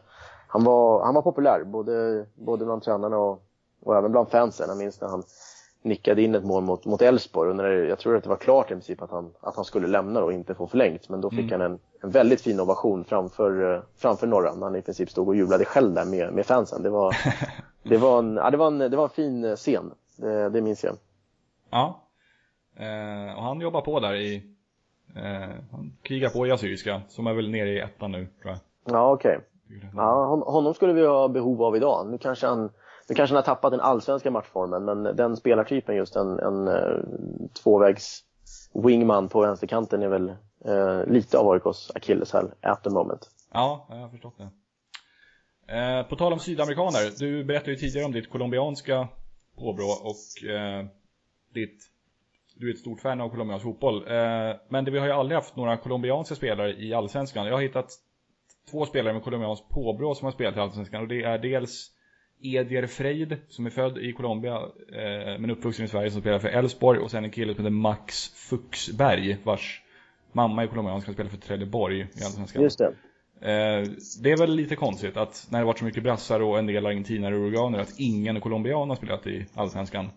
[0.49, 3.43] han var, han var populär, både, både bland tränarna och,
[3.83, 4.69] och även bland fansen.
[4.69, 5.23] Jag minns när han
[5.85, 7.89] nickade in ett mål mot, mot Elfsborg.
[7.89, 10.33] Jag tror att det var klart i princip att han, att han skulle lämna och
[10.33, 11.09] inte få förlängt.
[11.09, 11.61] Men då fick mm.
[11.61, 14.55] han en, en väldigt fin ovation framför, framför Norra.
[14.55, 16.83] När han i princip stod och jublade själv där med, med fansen.
[16.83, 17.17] Det var,
[17.83, 19.91] det, var en, ja, det, var en, det var en fin scen.
[20.17, 20.97] Det, det minns jag.
[21.71, 22.01] Ja.
[22.77, 24.37] Eh, och han jobbar på där i,
[25.17, 28.59] eh, han krigar på i Assyriska, som är väl nere i ettan nu tror jag.
[28.95, 29.39] Ja, okej.
[29.39, 29.89] Okay.
[29.97, 32.07] Ja, honom skulle vi ha behov av idag.
[32.11, 32.71] Nu kanske han,
[33.09, 36.99] nu kanske han har tappat den allsvenska matchformen, men den spelartypen just en, en eh,
[37.63, 38.25] tvåvägs
[38.75, 40.29] wingman på vänsterkanten är väl
[40.65, 43.31] eh, lite av AIKs akilleshäl at the moment.
[43.53, 44.51] Ja, jag har förstått det.
[45.67, 49.09] Eh, på tal om sydamerikaner, du berättade ju tidigare om ditt colombianska
[49.59, 50.87] påbrå och eh,
[51.55, 51.85] ditt,
[52.57, 53.97] du är ett stort fan av colombiansk fotboll.
[53.97, 57.47] Eh, men det, vi har ju aldrig haft några colombianska spelare i allsvenskan.
[57.47, 57.91] Jag har hittat
[58.71, 61.91] två spelare med colombianskt påbrå som har spelat i Allsvenskan och det är dels
[62.45, 64.55] Edier Freid som är född i Colombia
[64.93, 67.77] eh, men uppvuxen i Sverige som spelar för Elfsborg och sen en kille som heter
[67.77, 69.83] Max Fuxberg vars
[70.33, 72.63] mamma är colombiansk och spelar för Trelleborg i Allsvenskan.
[72.63, 72.95] Just det.
[73.41, 73.89] Eh,
[74.23, 76.87] det är väl lite konstigt att när det varit så mycket brassar och en del
[76.87, 80.11] argentinare och uruguaner att ingen colombian har spelat i Allsvenskan.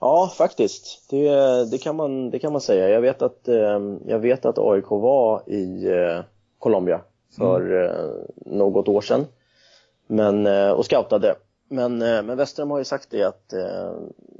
[0.00, 1.10] Ja, faktiskt.
[1.10, 1.30] Det,
[1.70, 2.88] det, kan, man, det kan man säga.
[2.88, 6.24] Jag vet att, eh, jag vet att AIK var i eh,
[6.58, 7.00] Colombia
[7.36, 8.58] för mm.
[8.58, 9.26] något år sedan.
[10.06, 11.34] Men, eh, och scoutade.
[11.68, 13.54] Men, eh, men Westström har ju sagt det att,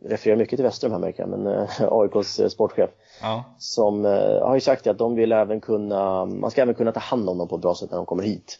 [0.05, 1.47] refererar mycket till Westström här märker jag, men
[1.91, 2.91] AIKs sportchef.
[3.23, 3.45] Ja.
[3.59, 4.05] Som
[4.43, 7.39] har ju sagt att de vill även kunna, man ska även kunna ta hand om
[7.39, 8.59] dem på ett bra sätt när de kommer hit.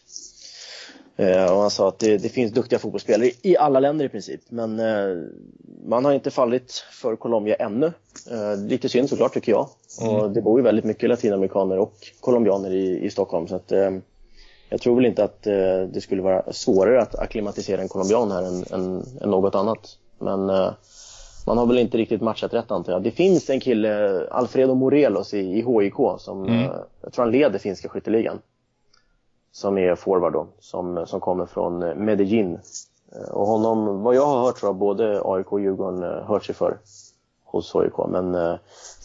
[1.49, 4.81] Och han sa att det, det, finns duktiga fotbollsspelare i alla länder i princip, men
[5.85, 7.91] man har inte fallit för Colombia ännu.
[8.57, 9.69] Lite synd såklart tycker jag.
[10.01, 10.15] Mm.
[10.15, 13.71] Och det bor ju väldigt mycket latinamerikaner och colombianer i, i Stockholm så att
[14.69, 18.43] jag tror väl inte att eh, det skulle vara svårare att akklimatisera en colombian här
[18.43, 19.97] än, än, än något annat.
[20.19, 20.71] Men eh,
[21.47, 23.03] man har väl inte riktigt matchat rätt antar jag.
[23.03, 26.63] Det finns en kille, Alfredo Morelos i, i HIK, som mm.
[26.63, 28.39] eh, jag tror han leder finska skytteligan.
[29.51, 32.59] Som är forward då, som, som kommer från eh, Medellin.
[33.15, 36.45] Eh, och honom, vad jag har hört tror jag både AIK och Djurgården eh, hört
[36.45, 36.77] sig för
[37.43, 38.07] hos HIK.
[38.09, 38.55] Men eh,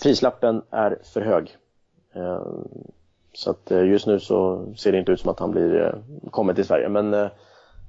[0.02, 1.56] prislappen är för hög.
[3.32, 6.30] Så att eh, just nu så ser det inte ut som att han blir, eh,
[6.30, 6.88] kommer till Sverige.
[6.88, 7.28] Men eh,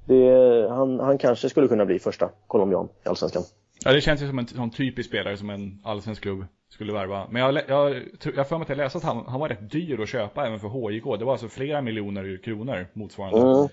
[0.04, 3.42] det, han, han kanske skulle kunna bli första colombian i Allsvenskan.
[3.84, 7.26] Ja, det känns ju som en sån typisk spelare som en allsvensk klubb skulle värva.
[7.30, 8.02] Men jag, jag,
[8.36, 10.60] jag får mig att jag läste att han, han var rätt dyr att köpa även
[10.60, 11.04] för HIK.
[11.18, 13.40] Det var alltså flera miljoner kronor motsvarande.
[13.40, 13.68] Mm.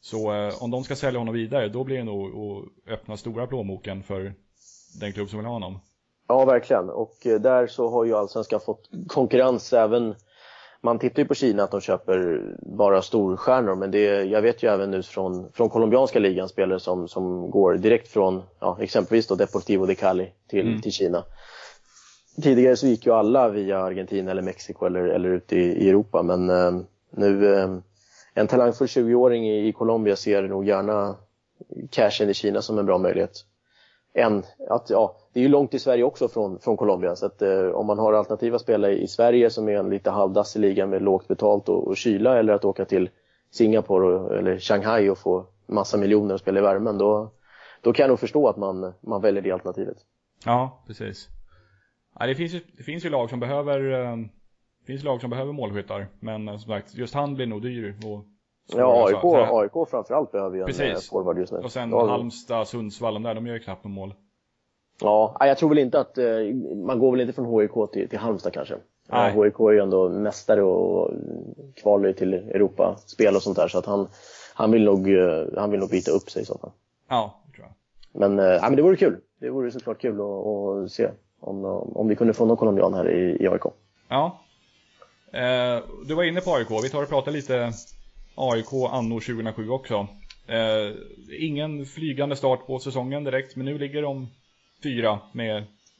[0.00, 3.46] Så eh, om de ska sälja honom vidare, då blir det nog att öppna stora
[3.46, 4.34] plånboken för
[5.00, 5.80] den klubb som vill ha honom.
[6.28, 6.90] Ja, verkligen.
[6.90, 10.14] Och där så har ju Allsvenskan fått konkurrens även
[10.84, 14.68] man tittar ju på Kina att de köper bara storstjärnor men det, jag vet ju
[14.68, 19.34] även nu från, från colombianska ligan spelare som, som går direkt från ja, exempelvis då
[19.34, 20.80] Deportivo de Cali till, mm.
[20.80, 21.24] till Kina.
[22.42, 26.22] Tidigare så gick ju alla via Argentina eller Mexiko eller, eller ut i, i Europa
[26.22, 26.72] men eh,
[27.10, 27.68] nu eh,
[28.34, 31.16] en talangfull 20-åring i, i Colombia ser nog gärna
[31.90, 33.44] cashen i Kina som en bra möjlighet.
[34.14, 37.42] En, att, ja, det är ju långt till Sverige också från, från Colombia så att
[37.42, 41.02] eh, om man har alternativa spelare i Sverige som är en lite halvdassig liga med
[41.02, 43.10] lågt betalt och, och kyla eller att åka till
[43.50, 47.32] Singapore och, eller Shanghai och få massa miljoner och spela i värmen då,
[47.80, 49.96] då kan jag nog förstå att man, man väljer det alternativet.
[50.44, 51.28] Ja, precis.
[52.18, 54.16] Ja, det, finns ju, det finns ju lag som behöver eh,
[54.86, 57.96] finns lag som behöver målskyttar, men eh, som sagt, just han blir nog dyr.
[58.06, 58.24] Och
[58.76, 61.10] ja, AIK, AIK framförallt behöver ju en Precis.
[61.10, 61.58] forward just nu.
[61.58, 61.92] Och sen.
[61.92, 64.14] Halmstad, Sundsvall, de där, de gör ju knappt någon mål.
[65.00, 68.18] Ja, jag tror väl inte att, eh, man går väl inte från HIK till, till
[68.18, 68.74] Halmstad kanske.
[69.08, 69.32] Nej.
[69.32, 71.10] HIK är ju ändå mästare och
[71.76, 74.08] kvalar till Europaspel och sånt där så att han,
[74.54, 76.70] han, vill nog, eh, han vill nog byta upp sig i så fall.
[77.08, 78.20] Ja, det tror jag.
[78.20, 79.16] Men, äh, men det vore kul.
[79.40, 81.08] Det vore såklart kul att, att se
[81.40, 81.64] om,
[81.94, 83.62] om vi kunde få någon colombian här i, i AIK.
[84.08, 84.40] Ja.
[85.32, 87.72] Eh, du var inne på AIK, vi tar och pratar lite
[88.34, 90.06] AIK anno 2007 också.
[90.46, 90.96] Eh,
[91.40, 94.28] ingen flygande start på säsongen direkt, men nu ligger de
[94.84, 95.56] fyra med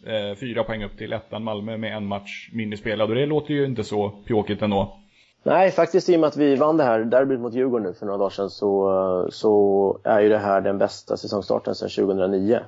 [0.07, 3.55] eh, fyra poäng upp till ettan Malmö med en match mindre spelad och det låter
[3.55, 4.97] ju inte så pjåkigt ändå.
[5.43, 8.07] Nej, faktiskt i och med att vi vann det här derbyt mot Djurgården nu för
[8.07, 12.61] några dagar sedan så, så är ju det här den bästa säsongstarten sedan 2009.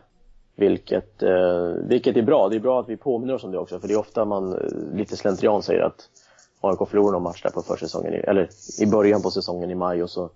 [0.58, 2.48] Vilket, eh, vilket är bra.
[2.48, 4.52] Det är bra att vi påminner oss om det också för det är ofta man
[4.52, 6.08] eh, lite slentrian säger att
[6.60, 8.48] AIK förlorar någon match där på försäsongen, eller
[8.82, 10.30] i början på säsongen i maj och så,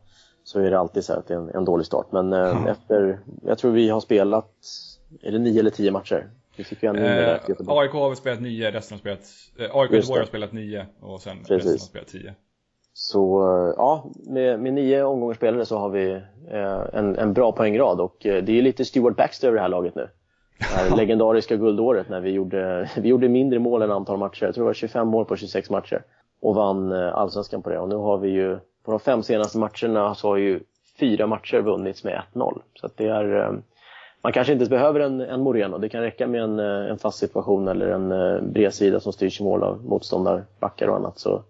[0.44, 2.06] så är det alltid så att det är en, en dålig start.
[2.12, 2.68] Men eh, Ja.
[2.68, 4.50] efter, jag tror vi har spelat,
[5.22, 6.30] är det nio eller tio matcher?
[6.56, 7.68] Vi fick ju en där Eh.
[7.68, 9.20] AIK har väl spelat nio, resten har spelat...
[9.58, 11.50] Eh, AIK Göteborg har spelat nio och sen Precis.
[11.50, 12.34] resten har spelat tio.
[12.92, 16.10] Så eh, ja, med, med nio omgångar spelare så har vi
[16.50, 19.68] eh, en, en bra poängrad och eh, det är lite Stuart Baxter över det här
[19.68, 20.08] laget nu.
[20.58, 24.44] Det här legendariska guldåret när vi gjorde, vi gjorde mindre mål än antal matcher.
[24.44, 26.02] Jag tror det var 25 mål på 26 matcher.
[26.42, 27.78] Och vann eh, allsvenskan på det.
[27.78, 30.60] Och nu har vi ju, på de fem senaste matcherna så har ju
[31.00, 32.60] fyra matcher vunnits med 1-0.
[32.74, 33.52] Så det är, eh,
[34.22, 35.78] man kanske inte behöver en, en Moreno.
[35.78, 39.40] Det kan räcka med en, eh, en fast situation eller en eh, bredsida som styrs
[39.40, 41.18] i mål av motståndarbackar och annat.
[41.18, 41.42] Så,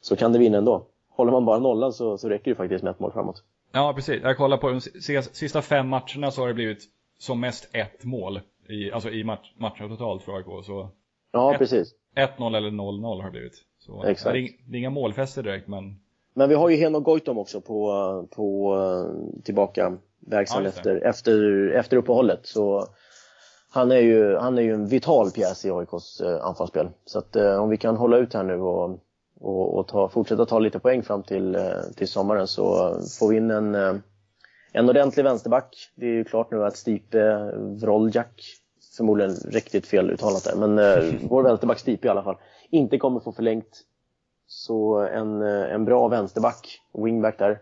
[0.00, 0.86] så kan det vinna ändå.
[1.10, 3.42] Håller man bara nollan så, så räcker det faktiskt med ett mål framåt.
[3.72, 4.22] Ja, precis.
[4.22, 4.80] Jag kollar på de
[5.20, 6.84] sista fem matcherna så har det blivit
[7.18, 8.40] som mest ett mål.
[8.68, 10.64] I, alltså i match, matcher totalt för AIK.
[10.64, 10.88] Så
[11.32, 11.94] Ja, Ett- precis.
[12.16, 13.62] 1-0 eller 0-0 har det blivit.
[13.78, 14.32] Så, Exakt.
[14.32, 16.00] Det, är, det är inga målfester direkt, men
[16.34, 19.96] Men vi har ju Henok Goitom också på, på eh, tillbaka
[20.26, 22.40] verksam Ja, efter, efter, efter uppehållet.
[22.46, 22.88] Så
[23.70, 26.88] han är, ju, han är ju en vital pjäs i AIKs eh, anfallsspel.
[27.04, 28.98] Så att eh, om vi kan hålla ut här nu och,
[29.40, 31.62] och, och ta, fortsätta ta lite poäng fram till, eh,
[31.96, 33.74] till sommaren så får vi in en,
[34.72, 35.90] en ordentlig vänsterback.
[35.94, 38.42] Det är ju klart nu att Stipe Wroljak,
[38.96, 42.36] förmodligen riktigt fel uttalat där, men eh, vår vänsterback Stipe i alla fall,
[42.70, 43.82] inte kommer få förlängt
[44.46, 47.58] så en, en bra vänsterback, wingback där,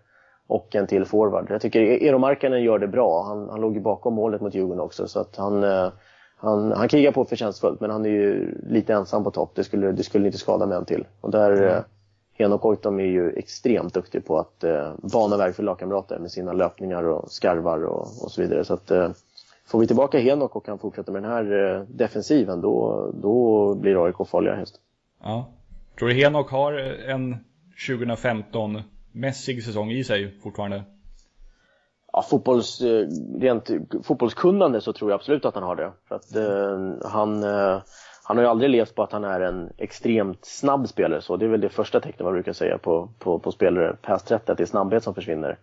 [0.51, 1.46] och en till forward.
[1.51, 3.22] Jag tycker Eero Markkanen gör det bra.
[3.22, 5.88] Han, han låg ju bakom målet mot Djurgården också så att han, eh,
[6.36, 9.53] han, han krigar på förtjänstfullt men han är ju lite ensam på topp.
[9.55, 11.07] Det skulle, det skulle inte skada med en till.
[11.20, 11.64] Och där, Mm.
[11.68, 11.82] mm.
[12.32, 16.53] Henok Goitom är ju extremt duktig på att eh, bana väg för lagkamrater med sina
[16.53, 18.64] löpningar och skarvar och, och så vidare.
[18.64, 19.11] Så att, eh,
[19.66, 24.05] får vi tillbaka Henok och kan fortsätta med den här eh, defensiven då, då blir
[24.05, 24.74] AIK farliga häst.
[25.22, 25.48] ja.
[25.98, 26.72] Tror du Henok har
[27.09, 27.36] en
[29.12, 30.82] 2015-mässig säsong i sig fortfarande?
[32.12, 33.06] Ja, fotbolls, eh,
[33.40, 33.70] rent
[34.02, 35.92] fotbollskunnande så tror jag absolut att han har det.
[36.08, 37.82] För att eh, han, eh,
[38.24, 41.20] han har ju aldrig levt på att han är en extremt snabb spelare.
[41.20, 44.26] Så det är väl det första tecknet man brukar säga på, på, på spelare past
[44.28, 45.58] 30, att det är snabbhet som försvinner.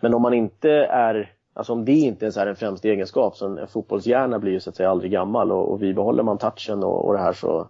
[0.00, 3.46] Men om man inte är, alltså om det inte ens är en främsta egenskap, så
[3.46, 6.84] en, en fotbollshjärna blir ju så att säga aldrig gammal och, och bibehåller man touchen
[6.84, 7.68] och, och det här så,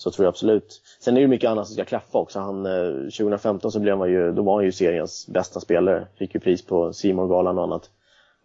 [0.00, 0.82] så tror jag absolut.
[1.00, 2.38] Sen är det mycket annat som ska klaffa också.
[2.38, 6.06] Han, eh, 2015 så blev han ju, då var han ju seriens bästa spelare.
[6.18, 7.90] Fick ju pris på simor galan och annat.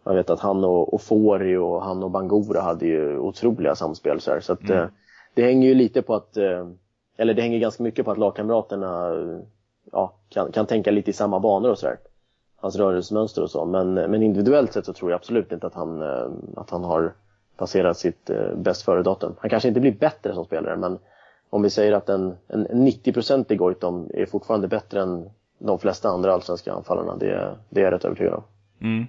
[0.03, 4.21] Jag vet att han och, och Fori och han och Bangura hade ju otroliga samspel
[4.21, 4.39] så, här.
[4.39, 4.85] så att, eh,
[5.33, 6.67] det hänger ju lite på att, eh,
[7.17, 9.39] eller det hänger ganska mycket på att lagkamraterna eh,
[9.91, 11.97] ja, kan, kan tänka lite i samma banor och sådär.
[12.55, 13.65] Hans rörelsemönster och så.
[13.65, 17.13] Men, men individuellt sett så tror jag absolut inte att han, eh, att han har
[17.57, 19.35] passerat sitt eh, bäst före-datum.
[19.39, 20.99] Han kanske inte blir bättre som spelare men
[21.49, 25.29] om vi säger att en, en 90% Goitom är fortfarande bättre än
[25.59, 27.15] de flesta andra allsvenska anfallarna.
[27.15, 28.43] Det, det är jag rätt övertygad om.
[28.81, 29.05] Mm.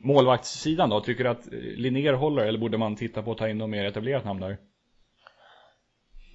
[0.00, 1.00] Målvaktssidan då?
[1.00, 3.84] Tycker du att Linnér håller eller borde man titta på att ta in något mer
[3.84, 4.56] etablerat namn där?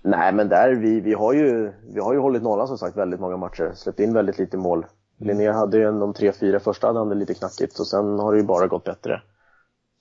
[0.04, 3.20] Nej men där, vi, vi, har ju, vi har ju hållit nollan som sagt väldigt
[3.20, 3.72] många matcher.
[3.76, 4.86] Släppt in väldigt lite mål.
[5.18, 8.20] Linnér hade ju en, de tre, fyra första hade han det lite knackigt och sen
[8.20, 9.22] har det ju bara gått bättre.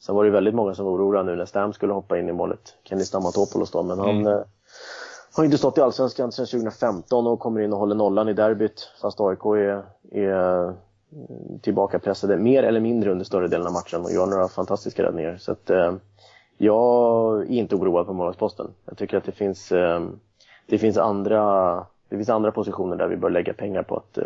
[0.00, 2.28] Sen var det ju väldigt många som var oroliga nu när Stam skulle hoppa in
[2.28, 2.76] i målet.
[2.84, 4.40] Kenny Stamatopoulos då, men han eh,
[5.36, 8.92] har inte stått i Allsvenskan sedan 2015 och kommer in och håller nollan i derbyt.
[9.02, 14.00] Fast AIK är, är mm, tillbaka pressade mer eller mindre under större delen av matchen
[14.00, 15.36] och gör några fantastiska räddningar.
[15.36, 15.94] Så att, eh,
[16.58, 18.70] jag är inte oroad på målvaktsposten.
[18.84, 20.08] Jag tycker att det finns, eh,
[20.66, 24.24] det finns andra det finns andra positioner där vi bör lägga pengar på att eh,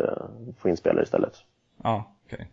[0.57, 1.33] få in spelare istället.
[1.83, 2.35] Ja, okej.
[2.35, 2.47] Okay.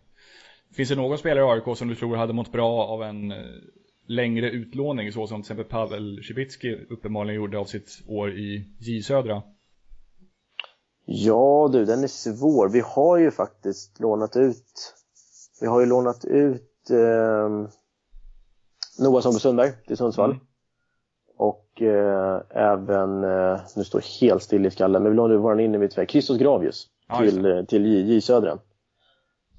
[0.75, 3.37] Finns det någon spelare i AIK som du tror hade mått bra av en eh,
[4.07, 9.01] längre utlåning så som till exempel Pavel Cibicki uppenbarligen gjorde av sitt år i J
[9.03, 9.43] Södra?
[11.05, 12.69] Ja du, den är svår.
[12.69, 14.95] Vi har ju faktiskt lånat ut
[15.61, 17.49] vi har ju lånat ut eh,
[18.99, 20.31] Noah Sommer Sundberg till Sundsvall.
[20.31, 20.45] Mm.
[21.37, 26.11] Och eh, även, eh, nu står helt still i skallen, men vi lånade vår innermittfältare
[26.11, 28.57] Christos Gravius ja, till, eh, till J, J Södra.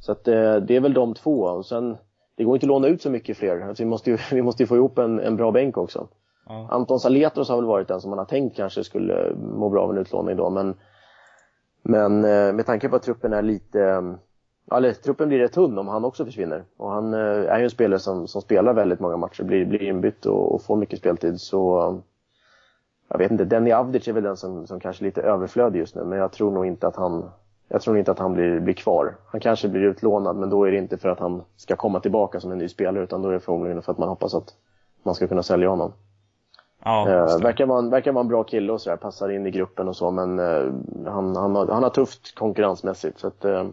[0.01, 1.43] Så att eh, det är väl de två.
[1.43, 1.97] Och sen,
[2.37, 3.61] det går inte att låna ut så mycket fler.
[3.61, 6.09] Alltså, vi, måste ju, vi måste ju få ihop en, en bra bänk också.
[6.49, 6.69] Ja.
[6.71, 9.91] Anton Saletros har väl varit den som man har tänkt kanske skulle må bra av
[9.91, 10.75] en utlåning då, men,
[11.83, 14.03] men eh, med tanke på att truppen är lite
[14.73, 16.65] eller truppen blir rätt tunn om han också försvinner.
[16.77, 19.83] Och han eh, är ju en spelare som, som spelar väldigt många matcher, blir, blir
[19.83, 21.41] inbytt och, och får mycket speltid.
[21.41, 22.03] Så
[23.09, 25.95] jag vet inte, Denny Avdic är väl den som, som kanske är lite överflödig just
[25.95, 27.31] nu, men jag tror nog inte att han
[27.69, 29.17] jag tror inte att han blir, blir kvar.
[29.27, 32.41] Han kanske blir utlånad, men då är det inte för att han ska komma tillbaka
[32.41, 34.55] som en ny spelare, utan då är det förmodligen för att man hoppas att
[35.03, 35.93] man ska kunna sälja honom.
[36.85, 39.51] Ja, eh, verkar, vara en, verkar vara en bra kille och sådär, passar in i
[39.51, 40.73] gruppen och så, men eh,
[41.13, 43.19] han, han, har, han har tufft konkurrensmässigt.
[43.19, 43.67] Så att, eh,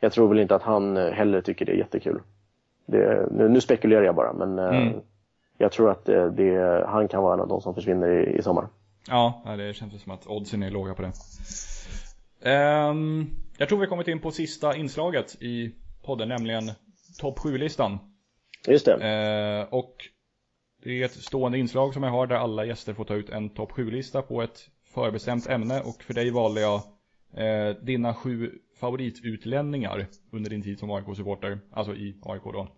[0.00, 2.20] jag tror väl inte att han eh, heller tycker det är jättekul.
[2.86, 5.00] Det, nu, nu, spekulerar jag bara, men eh, mm.
[5.58, 8.42] jag tror att det, det, han kan vara en av de som försvinner i, i
[8.42, 8.68] sommar.
[9.08, 11.12] Ja, det känns som att oddsen är låga på det.
[12.44, 16.70] Um, jag tror vi har kommit in på sista inslaget i podden, nämligen
[17.20, 17.98] topp 7-listan.
[18.68, 18.94] Just det.
[18.94, 19.96] Uh, och
[20.84, 23.50] det är ett stående inslag som jag har där alla gäster får ta ut en
[23.50, 26.82] topp 7-lista på ett förbestämt ämne och för dig valde jag
[27.36, 32.68] eh, dina sju favoritutlänningar under din tid som AIK-supporter, alltså i AIK då.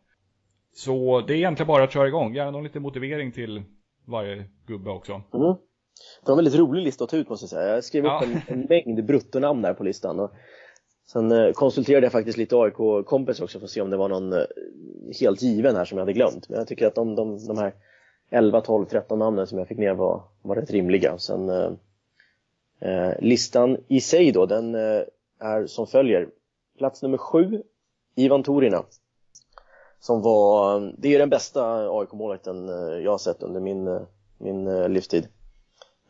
[0.72, 3.62] Så det är egentligen bara att köra igång, gärna någon liten motivering till
[4.04, 5.12] varje gubbe också.
[5.12, 5.56] Mm.
[6.20, 7.74] Det var en väldigt rolig lista att ta ut måste jag säga.
[7.74, 8.22] Jag skrev ja.
[8.22, 10.20] upp en, en mängd bruttonamn där på listan.
[10.20, 10.30] Och
[11.06, 14.32] sen eh, konsulterade jag faktiskt lite AIK-kompis också för att se om det var någon
[14.32, 14.44] eh,
[15.20, 16.48] helt given här som jag hade glömt.
[16.48, 17.72] Men jag tycker att de, de, de här
[18.30, 21.18] 11, 12, 13 namnen som jag fick ner var, var rätt rimliga.
[21.18, 21.70] Sen eh,
[22.80, 25.02] Eh, listan i sig då, den eh,
[25.38, 26.28] är som följer.
[26.78, 27.62] Plats nummer sju,
[28.14, 28.84] Ivan Torina.
[30.00, 32.68] Som var, det är den bästa AIK-målvakten
[33.02, 34.06] jag har sett under min,
[34.38, 35.28] min livstid.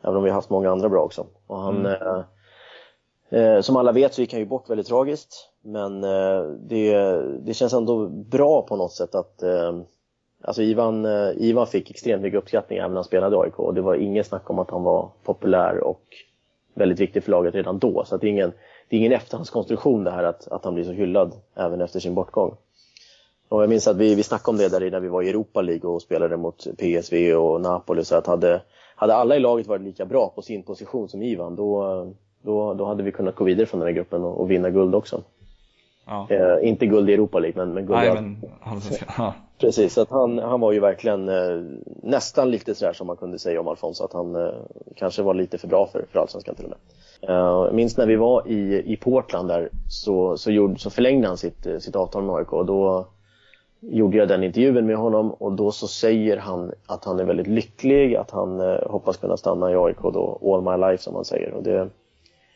[0.07, 1.25] Även om vi har haft många andra bra också.
[1.47, 2.23] Och han, mm.
[3.29, 5.49] eh, som alla vet så gick han ju bort väldigt tragiskt.
[5.61, 9.79] Men eh, det, det känns ändå bra på något sätt att eh,
[10.41, 11.05] Alltså Ivan,
[11.37, 14.27] Ivan fick extremt mycket uppskattning även när han spelade i AIK och det var inget
[14.27, 16.03] snack om att han var populär och
[16.73, 18.03] väldigt viktig för laget redan då.
[18.05, 18.53] Så det är ingen,
[18.89, 22.15] det är ingen efterhandskonstruktion det här att, att han blir så hyllad även efter sin
[22.15, 22.57] bortgång.
[23.49, 25.61] Och jag minns att vi, vi snackade om det där när vi var i Europa
[25.61, 28.05] League och spelade mot PSV och Napoli.
[28.05, 28.61] Så att hade,
[28.97, 32.07] hade alla i laget varit lika bra på sin position som Ivan då,
[32.41, 34.95] då, då hade vi kunnat gå vidare från den här gruppen och, och vinna guld
[34.95, 35.21] också.
[36.05, 36.27] Ja.
[36.29, 39.33] Eh, inte guld i Europa League men, men guld Nej, men, alltså, ja.
[39.57, 41.61] Precis, så att han, han var ju verkligen eh,
[42.03, 44.53] nästan lite sådär som man kunde säga om Alfonso att han eh,
[44.95, 46.79] kanske var lite för bra för, för Allsvenskan till och med.
[47.29, 51.27] Eh, jag minns när vi var i, i Portland där så, så, gjorde, så förlängde
[51.27, 53.07] han sitt, eh, sitt avtal med AIK och då
[53.79, 57.47] gjorde jag den intervjun med honom och då så säger han att han är väldigt
[57.47, 61.25] lycklig, att han eh, hoppas kunna stanna i AIK då, all my life som han
[61.25, 61.53] säger.
[61.53, 61.89] Och det,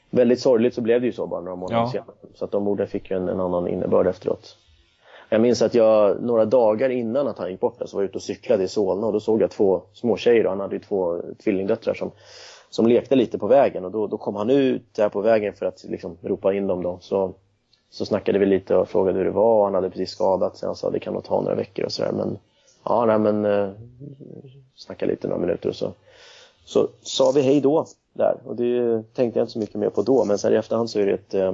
[0.09, 1.91] väldigt sorgligt så blev det ju så bara några månader ja.
[1.91, 2.15] senare.
[2.33, 4.57] Så att de orden fick ju en, en annan innebörd efteråt.
[5.29, 8.17] Jag minns att jag några dagar innan att han gick bort så var jag ute
[8.17, 10.79] och cyklade i Solna och då såg jag två små tjejer och han hade ju
[10.79, 12.11] två tvillingdöttrar som,
[12.69, 15.65] som lekte lite på vägen och då, då kom han ut där på vägen för
[15.65, 16.97] att liksom ropa in dem då.
[17.01, 17.33] Så,
[17.91, 20.67] så snackade vi lite och frågade hur det var han hade precis skadat sig.
[20.67, 22.37] Han sa det kan nog ta några veckor och sådär men
[22.83, 23.69] ja, nej men eh,
[24.75, 25.93] snackade lite några minuter och så,
[26.65, 30.01] så sa vi hej då där och det tänkte jag inte så mycket mer på
[30.01, 31.53] då men sen i efterhand så är det ett eh,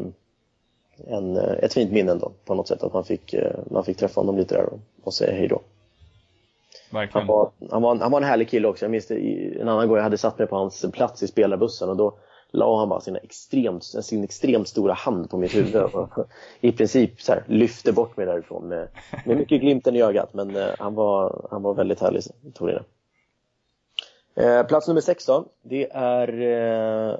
[1.05, 3.97] en, eh, ett fint minne ändå på något sätt att man fick, eh, man fick
[3.97, 5.61] träffa honom lite där och, och säga hej då.
[7.11, 8.85] Han var, han, var, han var en härlig kille också.
[8.85, 9.15] Jag minns det,
[9.61, 12.13] en annan gång jag hade satt mig på hans plats i spelarbussen och då
[12.51, 16.09] la han bara sina extremt, sin extremt stora hand på mitt huvud och
[16.61, 18.87] i princip så här, lyfte bort mig därifrån med,
[19.25, 20.33] med mycket glimten i ögat.
[20.33, 22.23] Men eh, han, var, han var väldigt härlig,
[22.53, 22.83] Torina.
[24.35, 27.17] Eh, plats nummer sex då, det är eh,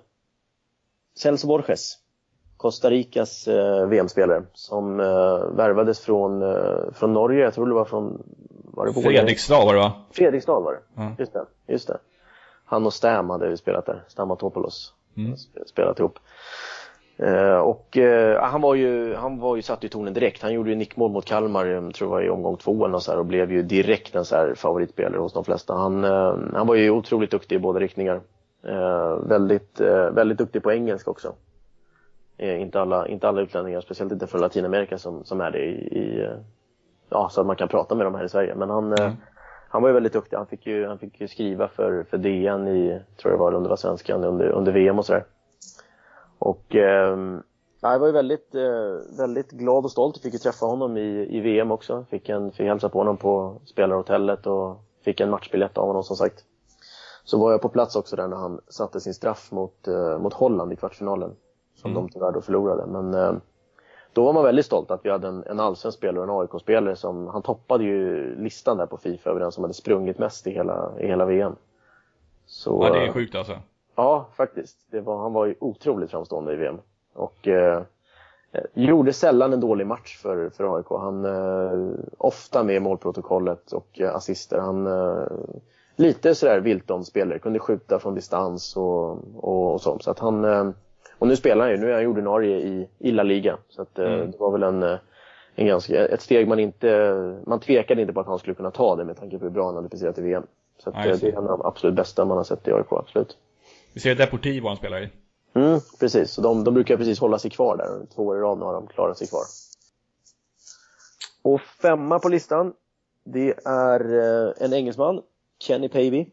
[1.15, 1.97] Celso Borges.
[2.57, 7.86] Costa Ricas eh, VM-spelare som eh, värvades från, eh, från Norge, jag tror det var
[7.86, 8.23] från
[8.78, 9.91] var det Fredrikstad var det va?
[10.11, 11.13] Fredrikstad var det, mm.
[11.19, 11.45] just det.
[11.67, 11.97] Just det.
[12.65, 14.93] Han och Stam hade vi spelat där, Stamatopoulos.
[15.18, 15.38] Mm.
[15.65, 16.20] Spelat ihop.
[17.18, 20.41] Eh, och eh, han var ju, han var ju satt i tonen direkt.
[20.41, 23.20] Han gjorde ju nickmål mot Kalmar, jag tror var i omgång två eller så här,
[23.20, 25.74] och blev ju direkt en så här favoritspelare hos de flesta.
[25.74, 28.22] Han, eh, han var ju otroligt duktig i båda riktningar.
[28.63, 31.34] Eh, väldigt, eh, väldigt duktig på engelska också.
[32.38, 35.99] Eh, inte, alla, inte alla utlänningar, speciellt inte från Latinamerika som, som är det i,
[35.99, 36.30] i
[37.09, 38.55] ja, så att man kan prata med dem här i Sverige.
[38.55, 39.11] Men han, mm.
[39.70, 40.38] Han var ju väldigt duktig.
[40.38, 43.53] Han fick ju, han fick ju skriva för, för DN i, tror jag det var,
[43.53, 45.26] under var svenskan under, under VM och sådär.
[46.39, 47.18] Och eh,
[47.82, 50.15] jag var ju väldigt, eh, väldigt glad och stolt.
[50.15, 52.05] Jag fick ju träffa honom i, i VM också.
[52.09, 56.15] Fick, en, fick hälsa på honom på spelarhotellet och fick en matchbiljett av honom som
[56.15, 56.43] sagt.
[57.24, 60.34] Så var jag på plats också där när han satte sin straff mot, eh, mot
[60.34, 61.36] Holland i kvartsfinalen.
[61.76, 62.03] Som mm.
[62.03, 62.86] de tyvärr då förlorade.
[62.86, 63.34] Men eh,
[64.18, 66.95] då var man väldigt stolt att vi hade en, en allsvensk spelare och en AIK-spelare
[66.95, 70.51] som, han toppade ju listan där på Fifa över den som hade sprungit mest i
[70.51, 71.55] hela, i hela VM.
[72.45, 73.59] Så, ja, det är sjukt alltså.
[73.95, 74.78] Ja, faktiskt.
[74.91, 76.78] Var, han var ju otroligt framstående i VM.
[77.13, 77.82] Och eh,
[78.74, 80.88] gjorde sällan en dålig match för, för AIK.
[80.89, 84.59] Han eh, ofta med i målprotokollet och eh, assister.
[84.59, 85.28] Han eh,
[85.95, 89.99] lite sådär Wilton-spelare, kunde skjuta från distans och, och, och så.
[89.99, 90.70] så att han, eh,
[91.20, 93.57] och nu spelar han ju, nu är han ju ordinarie i, i La Liga.
[93.70, 94.32] Så att, eh, mm.
[94.32, 94.97] det var väl en, eh,
[95.55, 98.95] en ganska, ett steg man inte, man tvekade inte på att han skulle kunna ta
[98.95, 100.43] det med tanke på hur bra han hade presterat i VM.
[100.84, 102.91] Så att, ja, det är en av de absolut bästa man har sett i AIK,
[102.91, 103.38] absolut.
[103.93, 105.09] Vi ser Deportivo han spelar i.
[105.53, 106.32] Mm, precis.
[106.32, 108.15] Så de, de brukar precis hålla sig kvar där.
[108.15, 109.43] Två år i rad nu har de klarat sig kvar.
[111.41, 112.74] Och femma på listan,
[113.24, 113.99] det är
[114.63, 115.22] en engelsman,
[115.59, 116.26] Kenny Pavey.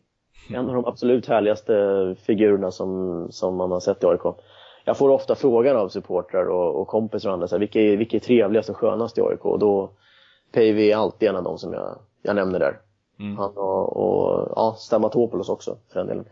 [0.50, 4.22] En av de absolut härligaste figurerna som, som man har sett i AIK
[4.84, 7.96] jag får ofta frågan av supportrar och, och kompisar och andra, så här, vilka, är,
[7.96, 9.44] vilka är trevligast och skönast i AIK?
[9.44, 9.90] Och då
[10.52, 12.80] Päivi är alltid en av dem som jag, jag nämner där.
[13.20, 13.36] Mm.
[13.36, 16.24] Han och, och ja, Stamatopoulos också för den delen.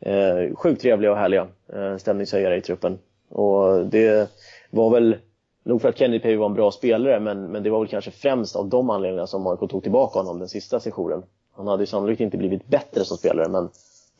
[0.00, 2.98] Eh, sjukt trevliga och härliga eh, stämningshöjare i truppen.
[3.30, 4.30] Och det
[4.70, 5.16] var väl
[5.64, 8.10] nog för att Kenny Päivi var en bra spelare, men, men det var väl kanske
[8.10, 11.22] främst av de anledningarna som AIK tog tillbaka honom den sista sessionen.
[11.56, 13.68] Han hade ju sannolikt inte blivit bättre som spelare, men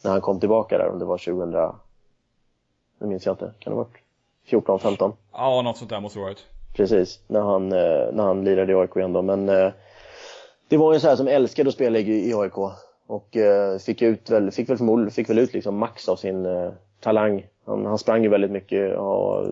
[0.05, 1.53] när han kom tillbaka där, om det var 2000
[3.03, 3.53] det minns jag inte.
[3.59, 3.99] Kan det ha varit
[4.45, 5.13] 14, 15?
[5.33, 6.47] Ja, något sånt där måste det varit.
[6.73, 9.23] Precis, när han, eh, när han lirade i AIK igen då.
[9.23, 9.73] Men eh,
[10.69, 12.59] det var ju så här som älskade att spela i AIK
[13.07, 16.47] och eh, fick, ut väl, fick, väl förmodligen, fick väl ut liksom max av sin
[17.01, 17.47] talang.
[17.65, 19.47] Han, han sprang ju väldigt mycket och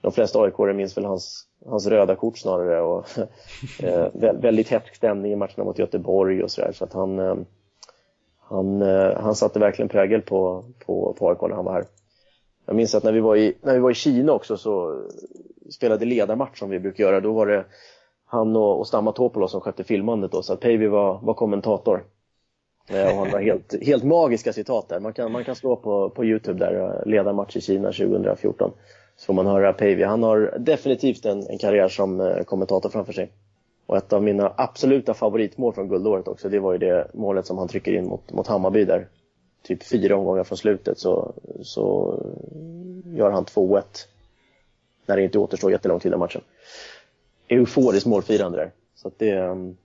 [0.00, 3.06] de flesta aik minns väl hans, hans röda kort snarare och
[4.42, 6.72] väldigt hätsk stämning i matcherna mot Göteborg och sådär.
[6.72, 7.46] Så att han,
[8.38, 8.82] han,
[9.16, 11.84] han satte verkligen prägel på, på, på AIK när han var här.
[12.66, 15.02] Jag minns att när vi var i, när vi var i Kina också så
[15.70, 17.20] spelade ledarmatch som vi brukar göra.
[17.20, 17.64] Då var det
[18.24, 22.04] han och, och Stamatopoulos som skötte filmandet då, så att Päivi var, var kommentator.
[22.88, 25.00] Eh, och han har helt, helt magiska citat där.
[25.00, 28.70] Man kan, man kan slå på, på Youtube där, eh, ledarmatch i Kina 2014.
[29.16, 30.02] Så får man höra Päivi.
[30.02, 33.32] Han har definitivt en, en karriär som eh, kommentator framför sig.
[33.86, 37.58] Och ett av mina absoluta favoritmål från guldåret också, det var ju det målet som
[37.58, 39.08] han trycker in mot, mot Hammarby där
[39.62, 42.18] typ fyra omgångar från slutet så, så
[43.04, 43.82] gör han 2-1
[45.06, 46.40] när det inte återstår jättelång tid av matchen.
[47.48, 48.70] Euforiskt målfirande där.
[48.94, 49.76] Så att det, um,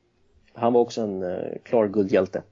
[0.53, 2.43] han var också en uh, klar guldhjälte.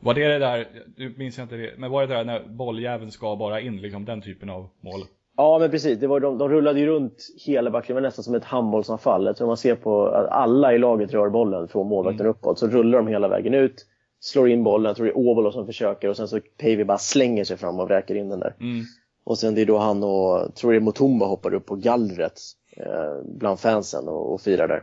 [0.00, 3.10] Var det det där, nu minns jag inte det, men var det där när bolljäveln
[3.10, 5.00] ska bara in, liksom den typen av mål?
[5.36, 8.24] Ja men precis, det var, de, de rullade ju runt hela backen, det var nästan
[8.24, 9.26] som ett handbollsanfall.
[9.26, 12.30] Jag tror man ser på att alla i laget rör bollen från målvakten mm.
[12.30, 13.86] uppåt, så rullar de hela vägen ut
[14.20, 16.98] slår in bollen, jag tror det är Ovolo som försöker och sen så Päivi bara
[16.98, 18.54] slänger sig fram och vräker in den där.
[18.60, 18.84] Mm.
[19.24, 22.40] Och sen det är då han och, tror det är Mutumba hoppar upp på gallret
[22.76, 24.82] eh, bland fansen och, och firar där.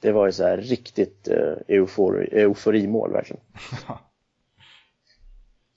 [0.00, 3.42] Det var ju så här riktigt eh, eufori, euforimål verkligen.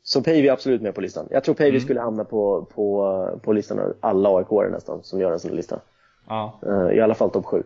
[0.04, 1.28] så Päivi är absolut med på listan.
[1.32, 1.82] Jag tror Päivi mm.
[1.82, 5.80] skulle hamna på, på, på listan av alla aik nästan som gör en sån lista.
[6.28, 6.60] Ja.
[6.66, 7.64] Eh, I alla fall topp 7.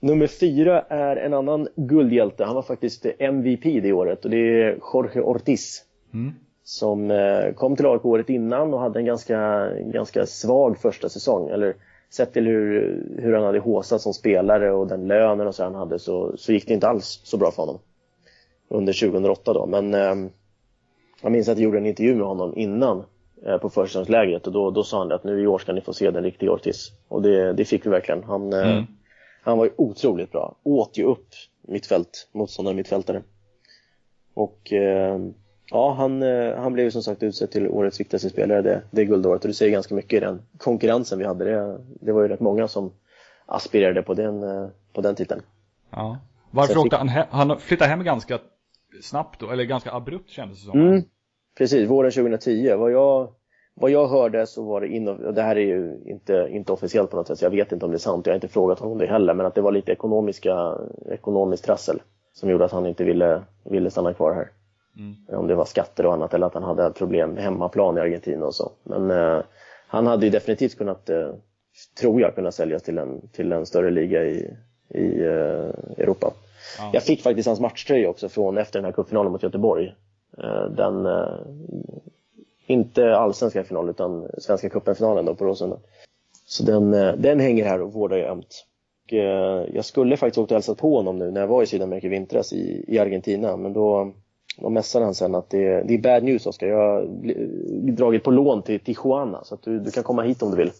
[0.00, 2.44] Nummer fyra är en annan guldhjälte.
[2.44, 5.84] Han var faktiskt MVP det året och det är Jorge Ortiz.
[6.14, 6.32] Mm.
[6.64, 11.48] Som eh, kom till AIK året innan och hade en ganska, ganska svag första säsong.
[11.48, 11.74] Eller
[12.10, 15.74] sett till hur, hur han hade håsat som spelare och den lönen och så han
[15.74, 17.78] hade så, så gick det inte alls så bra för honom.
[18.68, 19.66] Under 2008 då.
[19.66, 20.30] Men eh,
[21.22, 23.04] jag minns att jag gjorde en intervju med honom innan
[23.46, 25.92] eh, på försäsongslägret och då, då sa han att nu i år ska ni få
[25.92, 26.92] se den riktiga Ortiz.
[27.08, 28.24] Och det, det fick vi verkligen.
[28.24, 28.84] Han, eh, mm
[29.50, 30.56] han var ju otroligt bra.
[30.62, 31.26] Åt ju upp
[31.62, 33.22] mittfält, motståndare mittfältare.
[34.34, 35.18] Och eh,
[35.70, 39.04] ja, han, eh, han blev ju som sagt utsedd till årets viktigaste spelare det, det
[39.04, 41.44] guldåret och det säger ganska mycket i den konkurrensen vi hade.
[41.44, 42.92] Det, det var ju rätt många som
[43.46, 45.42] aspirerade på den, eh, på den titeln.
[45.90, 46.18] Ja.
[46.50, 47.26] Varför åkte han hem?
[47.30, 48.38] Han flyttade hem ganska
[49.02, 50.80] snabbt då, eller ganska abrupt kändes det som.
[50.80, 51.02] Mm,
[51.58, 52.74] precis, våren 2010.
[52.74, 53.32] Vad jag,
[53.74, 57.16] vad jag hörde så var det, in, det här är ju inte, inte officiellt på
[57.16, 58.98] något sätt så jag vet inte om det är sant, jag har inte frågat honom
[58.98, 60.78] det heller, men att det var lite ekonomiska,
[61.10, 62.02] ekonomiskt trassel
[62.32, 64.48] som gjorde att han inte ville, ville stanna kvar här.
[64.98, 65.40] Mm.
[65.40, 68.46] Om det var skatter och annat eller att han hade problem med hemmaplan i Argentina
[68.46, 68.72] och så.
[68.82, 69.42] Men eh,
[69.86, 71.34] han hade ju definitivt kunnat, eh,
[72.00, 74.56] tror jag, kunnat säljas till en, till en större liga i,
[74.88, 76.32] i eh, Europa.
[76.78, 76.90] Ja.
[76.92, 79.94] Jag fick faktiskt hans matchtröja också från efter den här cupfinalen mot Göteborg.
[80.38, 81.38] Eh, den, eh,
[82.70, 85.76] inte allsvenska final utan Svenska cupen-finalen då på Råsunda.
[86.46, 88.66] Så den, eh, den hänger här och vårdar jag ömt.
[89.04, 89.12] Och,
[89.72, 92.10] jag skulle faktiskt åkt och hälsat på honom nu när jag var i Sydamerika i
[92.10, 94.12] vintras i, i Argentina men då,
[94.60, 96.66] då messade han sen att det, det är bad news Oskar.
[96.66, 97.06] Jag har
[97.92, 100.70] dragit på lån till Tijuana så att du, du kan komma hit om du vill.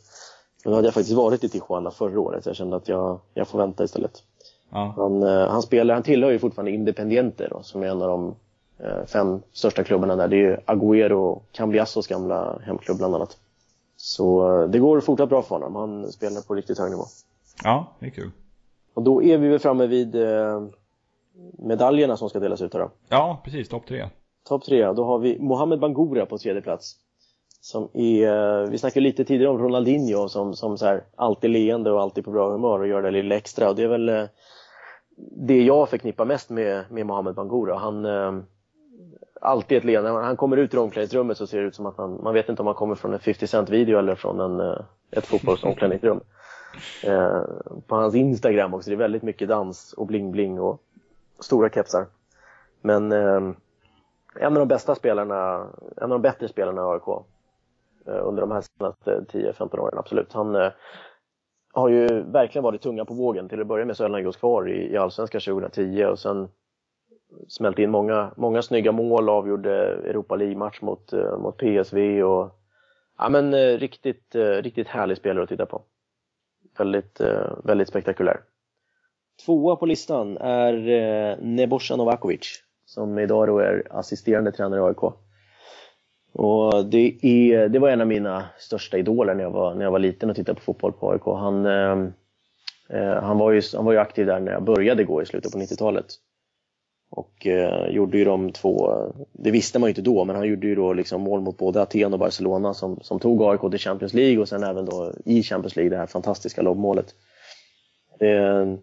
[0.64, 3.20] Men då hade jag faktiskt varit i Tijuana förra året så jag kände att jag,
[3.34, 4.22] jag får vänta istället.
[4.70, 4.94] Ja.
[4.96, 8.49] Han, han, spelar, han tillhör ju fortfarande Independiente då, som är en av de Eh,
[9.06, 10.28] fem största klubbarna där.
[10.28, 13.38] Det är Agüero och Cambiasos gamla hemklubb bland annat.
[13.96, 15.76] Så eh, det går fortsatt bra för honom.
[15.76, 17.04] Han spelar på riktigt hög nivå.
[17.64, 18.30] Ja, det är kul.
[18.94, 20.62] Och då är vi väl framme vid eh,
[21.58, 22.90] medaljerna som ska delas ut då.
[23.08, 23.68] Ja, precis.
[23.68, 24.08] Topp tre.
[24.48, 24.92] Topp tre.
[24.92, 26.96] Då har vi Mohamed Bangura på tredje plats.
[27.60, 32.00] Som är, vi snackade lite tidigare om Ronaldinho som, som så här, alltid leende och
[32.00, 33.68] alltid på bra humör och gör det lilla extra.
[33.68, 34.28] Och det är väl
[35.46, 37.78] det jag förknippar mest med, med Mohamed Bangura.
[37.78, 38.06] Han,
[39.40, 40.10] alltid ett leende.
[40.10, 42.62] Han kommer ut ur omklädningsrummet så ser det ut som att han, man vet inte
[42.62, 44.80] om han kommer från en 50 Cent video eller från en, eh,
[45.10, 46.20] ett fotbollsomklädningsrum.
[47.04, 47.42] Eh,
[47.86, 50.82] på hans Instagram också, det är väldigt mycket dans och bling-bling och
[51.38, 52.06] stora kepsar.
[52.80, 53.40] Men eh,
[54.34, 55.66] en av de bästa spelarna,
[55.96, 57.08] en av de bättre spelarna i AIK
[58.06, 60.32] eh, under de här senaste 10-15 åren, absolut.
[60.32, 60.72] Han eh,
[61.72, 63.48] har ju verkligen varit tunga på vågen.
[63.48, 66.48] Till att börja med så höll han just kvar i, i Allsvenskan 2010 och sen
[67.48, 72.60] smält in många, många snygga mål, avgjorde Europa League-match mot, eh, mot PSV och
[73.18, 75.82] ja men eh, riktigt, eh, riktigt härlig spelare att titta på.
[76.78, 77.20] Väldigt,
[77.64, 78.40] väldigt spektakulär.
[79.44, 85.02] Tvåa på listan är Nebojsa Novakovic som idag då är assisterande tränare i AIK.
[86.32, 89.92] Och det, är, det var en av mina största idoler när jag var, när jag
[89.92, 91.22] var liten och tittade på fotboll på AIK.
[91.24, 95.26] Han, eh, han, var ju, han var ju aktiv där när jag började gå i
[95.26, 96.06] slutet på 90-talet.
[97.10, 98.96] Och eh, gjorde ju de två,
[99.32, 101.82] det visste man ju inte då, men han gjorde ju då liksom mål mot både
[101.82, 105.42] Aten och Barcelona som, som tog AIK till Champions League och sen även då i
[105.42, 107.14] Champions League det här fantastiska lobbmålet.
[108.18, 108.78] Det,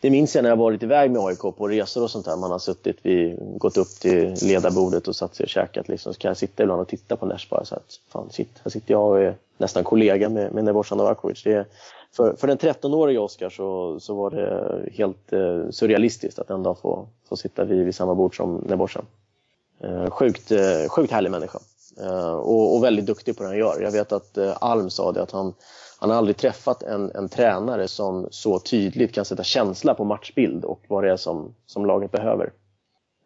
[0.00, 2.36] det minns jag när jag varit iväg med AIK på resor och sånt där.
[2.36, 6.14] Man har suttit vi gått upp till ledarbordet och satt sig och käkat liksom.
[6.14, 8.70] Så kan jag sitta ibland och titta på Nesh bara så att fan shit, här
[8.70, 11.42] sitter jag och är nästan kollega med, med Nebojsa Novakovic.
[11.42, 11.66] Det,
[12.16, 16.78] för, för den 13-årige Oskar så, så var det helt eh, surrealistiskt att en dag
[16.78, 19.04] få, få sitta vid, vid samma bord som Nebojsa.
[19.80, 21.58] Eh, sjukt, eh, sjukt härlig människa.
[22.00, 23.80] Eh, och, och, väldigt duktig på det han gör.
[23.80, 25.54] Jag vet att eh, Alm sa det att han,
[25.98, 30.64] han har aldrig träffat en, en tränare som så tydligt kan sätta känsla på matchbild
[30.64, 32.52] och vad det är som, som laget behöver.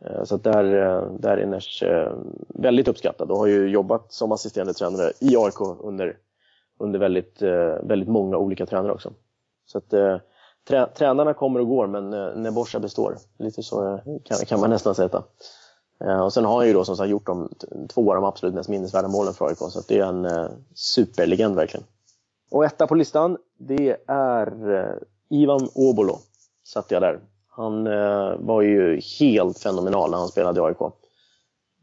[0.04, 2.12] Eh, så där, eh, där är Nesh eh,
[2.48, 6.16] väldigt uppskattad och har ju jobbat som assisterande tränare i AIK under
[6.78, 9.12] under väldigt, eh, väldigt många olika tränare också.
[9.66, 10.16] Så att eh,
[10.68, 12.12] trä, tränarna kommer och går men
[12.46, 13.16] eh, består.
[13.38, 15.22] Lite så eh, kan, kan man nästan säga.
[16.24, 17.52] Och sen har han ju då som sagt gjort de
[17.88, 21.56] två av de absolut mest minnesvärda målen för AIK så att det är en superlegend
[21.56, 21.86] verkligen.
[22.50, 24.98] Och etta på listan, det är
[25.28, 26.18] Ivan Obolo.
[26.64, 27.20] Satt jag där.
[27.48, 27.84] Han
[28.46, 30.92] var ju helt fenomenal när han spelade i AIK.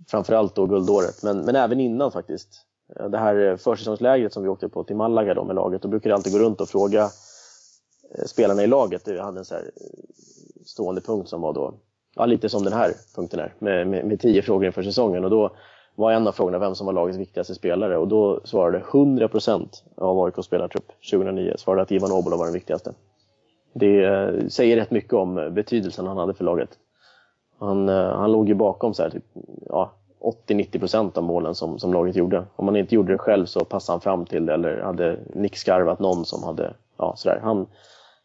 [0.08, 2.66] Framförallt då guldåret, men, men även innan faktiskt.
[3.00, 5.88] Eh, det här eh, försäsongslägret som vi åkte på till Malaga då med laget, då
[5.88, 7.04] brukade jag alltid gå runt och fråga
[8.16, 9.08] eh, spelarna i laget.
[9.08, 9.56] Jag hade en så
[10.66, 11.74] stående punkt som var då,
[12.16, 15.24] ja, lite som den här punkten är, med, med, med tio frågor inför säsongen.
[15.24, 15.56] Och då
[15.96, 19.68] var en av frågorna vem som var lagets viktigaste spelare och då svarade 100%
[19.98, 22.94] av AIKs spelartrupp 2009 svarade att Ivan Obola var den viktigaste.
[23.74, 26.70] Det säger rätt mycket om betydelsen han hade för laget.
[27.60, 29.24] Han, han låg ju bakom så här, typ,
[29.66, 29.92] ja,
[30.24, 32.46] 80-90% av målen som, som laget gjorde.
[32.56, 36.00] Om man inte gjorde det själv så passade han fram till det eller hade nickskarvat
[36.00, 37.40] någon som hade, ja sådär.
[37.44, 37.68] Han,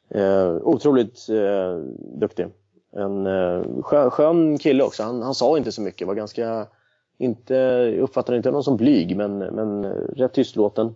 [0.09, 1.76] eh, otroligt eh,
[2.20, 2.46] duktig.
[2.92, 5.03] En eh, skön, skön, kille också.
[5.03, 6.66] Han, han, sa inte så mycket, var ganska,
[7.18, 10.94] inte, uppfattade inte någon som blyg men, men eh, rätt tystlåten.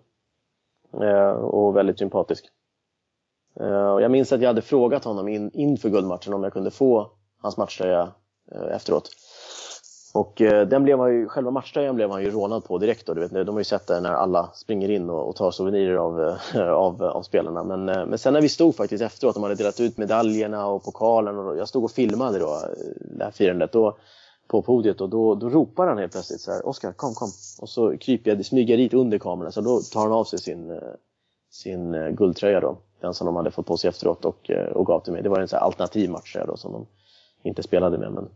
[1.00, 2.44] Eh, och väldigt sympatisk.
[3.60, 6.70] Eh, och jag minns att jag hade frågat honom in, inför guldmatchen om jag kunde
[6.70, 8.12] få hans matchtröja
[8.52, 9.10] eh, efteråt.
[10.12, 13.06] Och eh, den blev han ju, själva matchtröjan blev han ju rånad på direkt.
[13.06, 15.50] Då, du vet, de har ju sett det när alla springer in och, och tar
[15.50, 16.20] souvenirer av,
[16.54, 17.64] eh, av, av spelarna.
[17.64, 20.84] Men, eh, men sen när vi stod faktiskt efteråt, de hade delat ut medaljerna och
[20.84, 23.72] pokalen och jag stod och filmade då, eh, det här firandet.
[23.72, 23.96] Då,
[24.46, 27.68] på podiet och då, då ropar han helt plötsligt så här Oskar kom kom och
[27.68, 30.76] så kryper jag, smyger dit under kameran så då tar han av sig sin, eh,
[31.50, 35.12] sin guldtröja då den som de hade fått på sig efteråt och, och gav till
[35.12, 35.22] mig.
[35.22, 36.86] Det var en så alternativ match då som de
[37.42, 38.28] inte spelade med men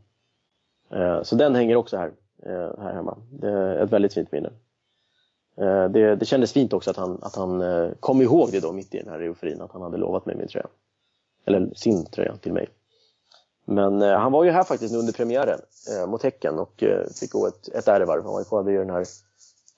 [0.90, 2.12] Eh, så den hänger också här,
[2.42, 3.18] eh, här hemma.
[3.30, 4.50] Det är ett väldigt fint minne.
[5.56, 7.62] Eh, det, det kändes fint också att han, att han
[8.00, 10.48] kom ihåg det då mitt i den här euforin att han hade lovat mig min
[10.48, 10.66] tröja.
[11.44, 12.68] Eller sin tröja till mig.
[13.66, 15.60] Men eh, han var ju här faktiskt under premiären
[15.90, 18.22] eh, mot Häcken och eh, fick gå ett, ett ärevarv.
[18.22, 19.04] Han var ju på i den här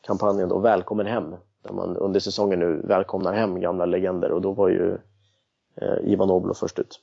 [0.07, 4.53] kampanjen då, Välkommen hem, där man under säsongen nu välkomnar hem gamla legender och då
[4.53, 4.99] var ju
[5.81, 7.01] eh, Ivan Oblo först ut.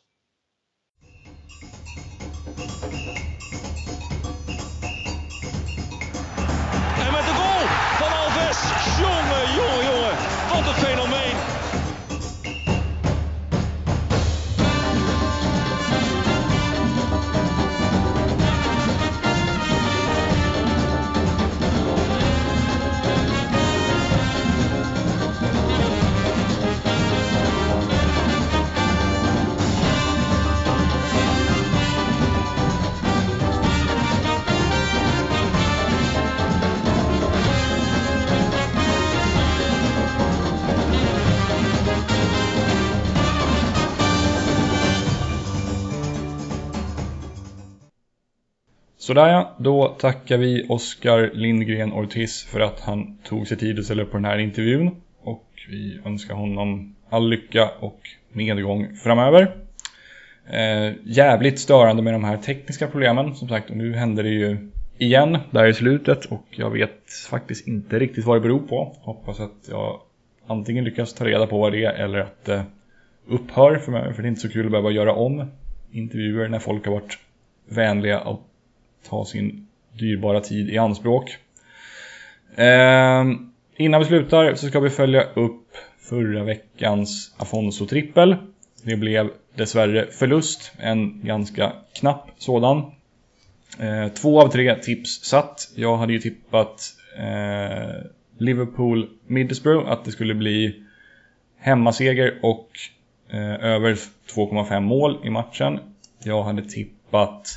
[49.16, 53.86] Sådär ja, då tackar vi Oskar Lindgren Ortiz för att han tog sig tid att
[53.86, 54.92] ställa upp på den här intervjun.
[55.22, 58.00] Och vi önskar honom all lycka och
[58.32, 59.56] medgång framöver.
[60.50, 64.72] Eh, jävligt störande med de här tekniska problemen som sagt och nu händer det ju
[64.98, 68.96] igen där i slutet och jag vet faktiskt inte riktigt vad det beror på.
[69.02, 70.00] Hoppas att jag
[70.48, 72.64] antingen lyckas ta reda på vad det är eller att det
[73.28, 75.52] upphör för mig för det är inte så kul att behöva göra om
[75.92, 77.18] intervjuer när folk har varit
[77.70, 78.42] vänliga och
[79.10, 81.38] ta sin dyrbara tid i anspråk.
[82.56, 83.26] Eh,
[83.78, 88.36] innan vi slutar så ska vi följa upp förra veckans Afonso-trippel.
[88.84, 92.92] Det blev dessvärre förlust, en ganska knapp sådan.
[93.80, 95.72] Eh, två av tre tips satt.
[95.76, 98.06] Jag hade ju tippat eh,
[98.38, 100.84] Liverpool Middlesbrough att det skulle bli
[101.58, 102.70] hemmaseger och
[103.30, 103.94] eh, över
[104.36, 105.80] 2,5 mål i matchen.
[106.24, 107.56] Jag hade tippat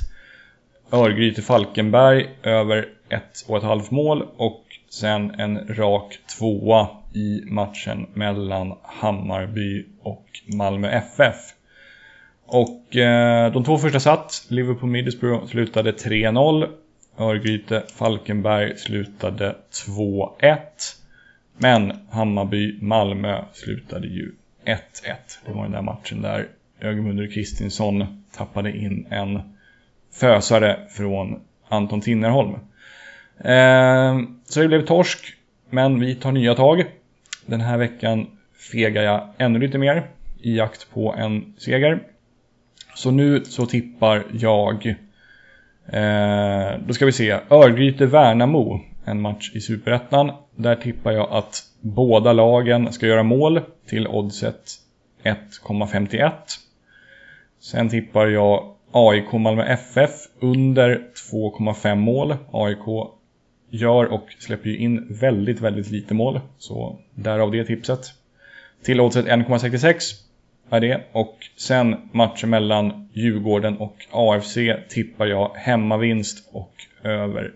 [0.91, 8.07] Örgryte Falkenberg över ett och ett halvt mål och sen en rak tvåa i matchen
[8.13, 11.35] mellan Hammarby och Malmö FF.
[12.45, 14.45] Och eh, de två första satt.
[14.47, 16.67] Liverpool Middlesbrough slutade 3-0.
[17.17, 19.55] Örgryte Falkenberg slutade
[19.87, 20.57] 2-1.
[21.57, 24.31] Men Hammarby-Malmö slutade ju
[24.65, 24.75] 1-1.
[25.45, 26.47] Det var den där matchen där
[26.81, 29.41] Ögmundur Kristinsson tappade in en
[30.11, 32.53] fösare från Anton Tinnerholm.
[33.37, 35.33] Eh, så det blev torsk,
[35.69, 36.85] men vi tar nya tag.
[37.45, 38.27] Den här veckan
[38.71, 40.07] fegar jag ännu lite mer
[40.41, 41.99] i jakt på en seger.
[42.95, 44.95] Så nu så tippar jag,
[45.87, 50.31] eh, då ska vi se, Örgryte-Värnamo, en match i Superettan.
[50.55, 54.61] Där tippar jag att båda lagen ska göra mål till oddset
[55.23, 56.31] 1,51.
[57.59, 62.35] Sen tippar jag AIK Malmö FF under 2,5 mål.
[62.51, 63.11] AIK
[63.69, 66.39] gör och släpper ju in väldigt, väldigt lite mål.
[66.57, 67.99] Så därav det tipset.
[68.83, 70.13] Till oddset 1,66
[70.69, 71.01] är det.
[71.11, 74.57] Och sen matchen mellan Djurgården och AFC
[74.89, 76.73] tippar jag hemmavinst och
[77.03, 77.53] över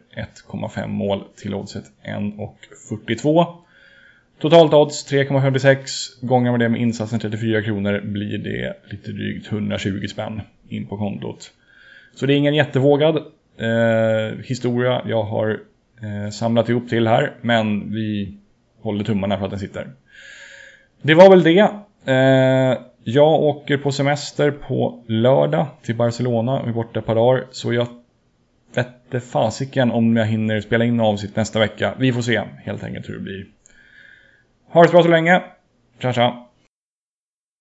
[0.52, 3.63] 1,5 mål till oddset 1,42.
[4.40, 6.26] Totalt odds 3,56.
[6.28, 10.98] Gånger med det med insatsen 34 kronor blir det lite drygt 120 spänn in på
[10.98, 11.52] kontot.
[12.16, 13.18] Så det är ingen jättevågad
[13.58, 15.60] eh, historia jag har
[16.02, 17.34] eh, samlat ihop till här.
[17.42, 18.38] Men vi
[18.82, 19.88] håller tummarna för att den sitter.
[21.02, 21.70] Det var väl det.
[22.06, 27.46] Eh, jag åker på semester på lördag till Barcelona och är borta ett par dagar.
[27.52, 27.88] Så jag
[28.76, 31.94] vette fasiken om jag hinner spela in avsnitt nästa vecka.
[32.00, 33.46] Vi får se helt enkelt hur det blir.
[34.74, 35.42] Ha det så bra så länge.
[36.00, 36.43] Tja tja.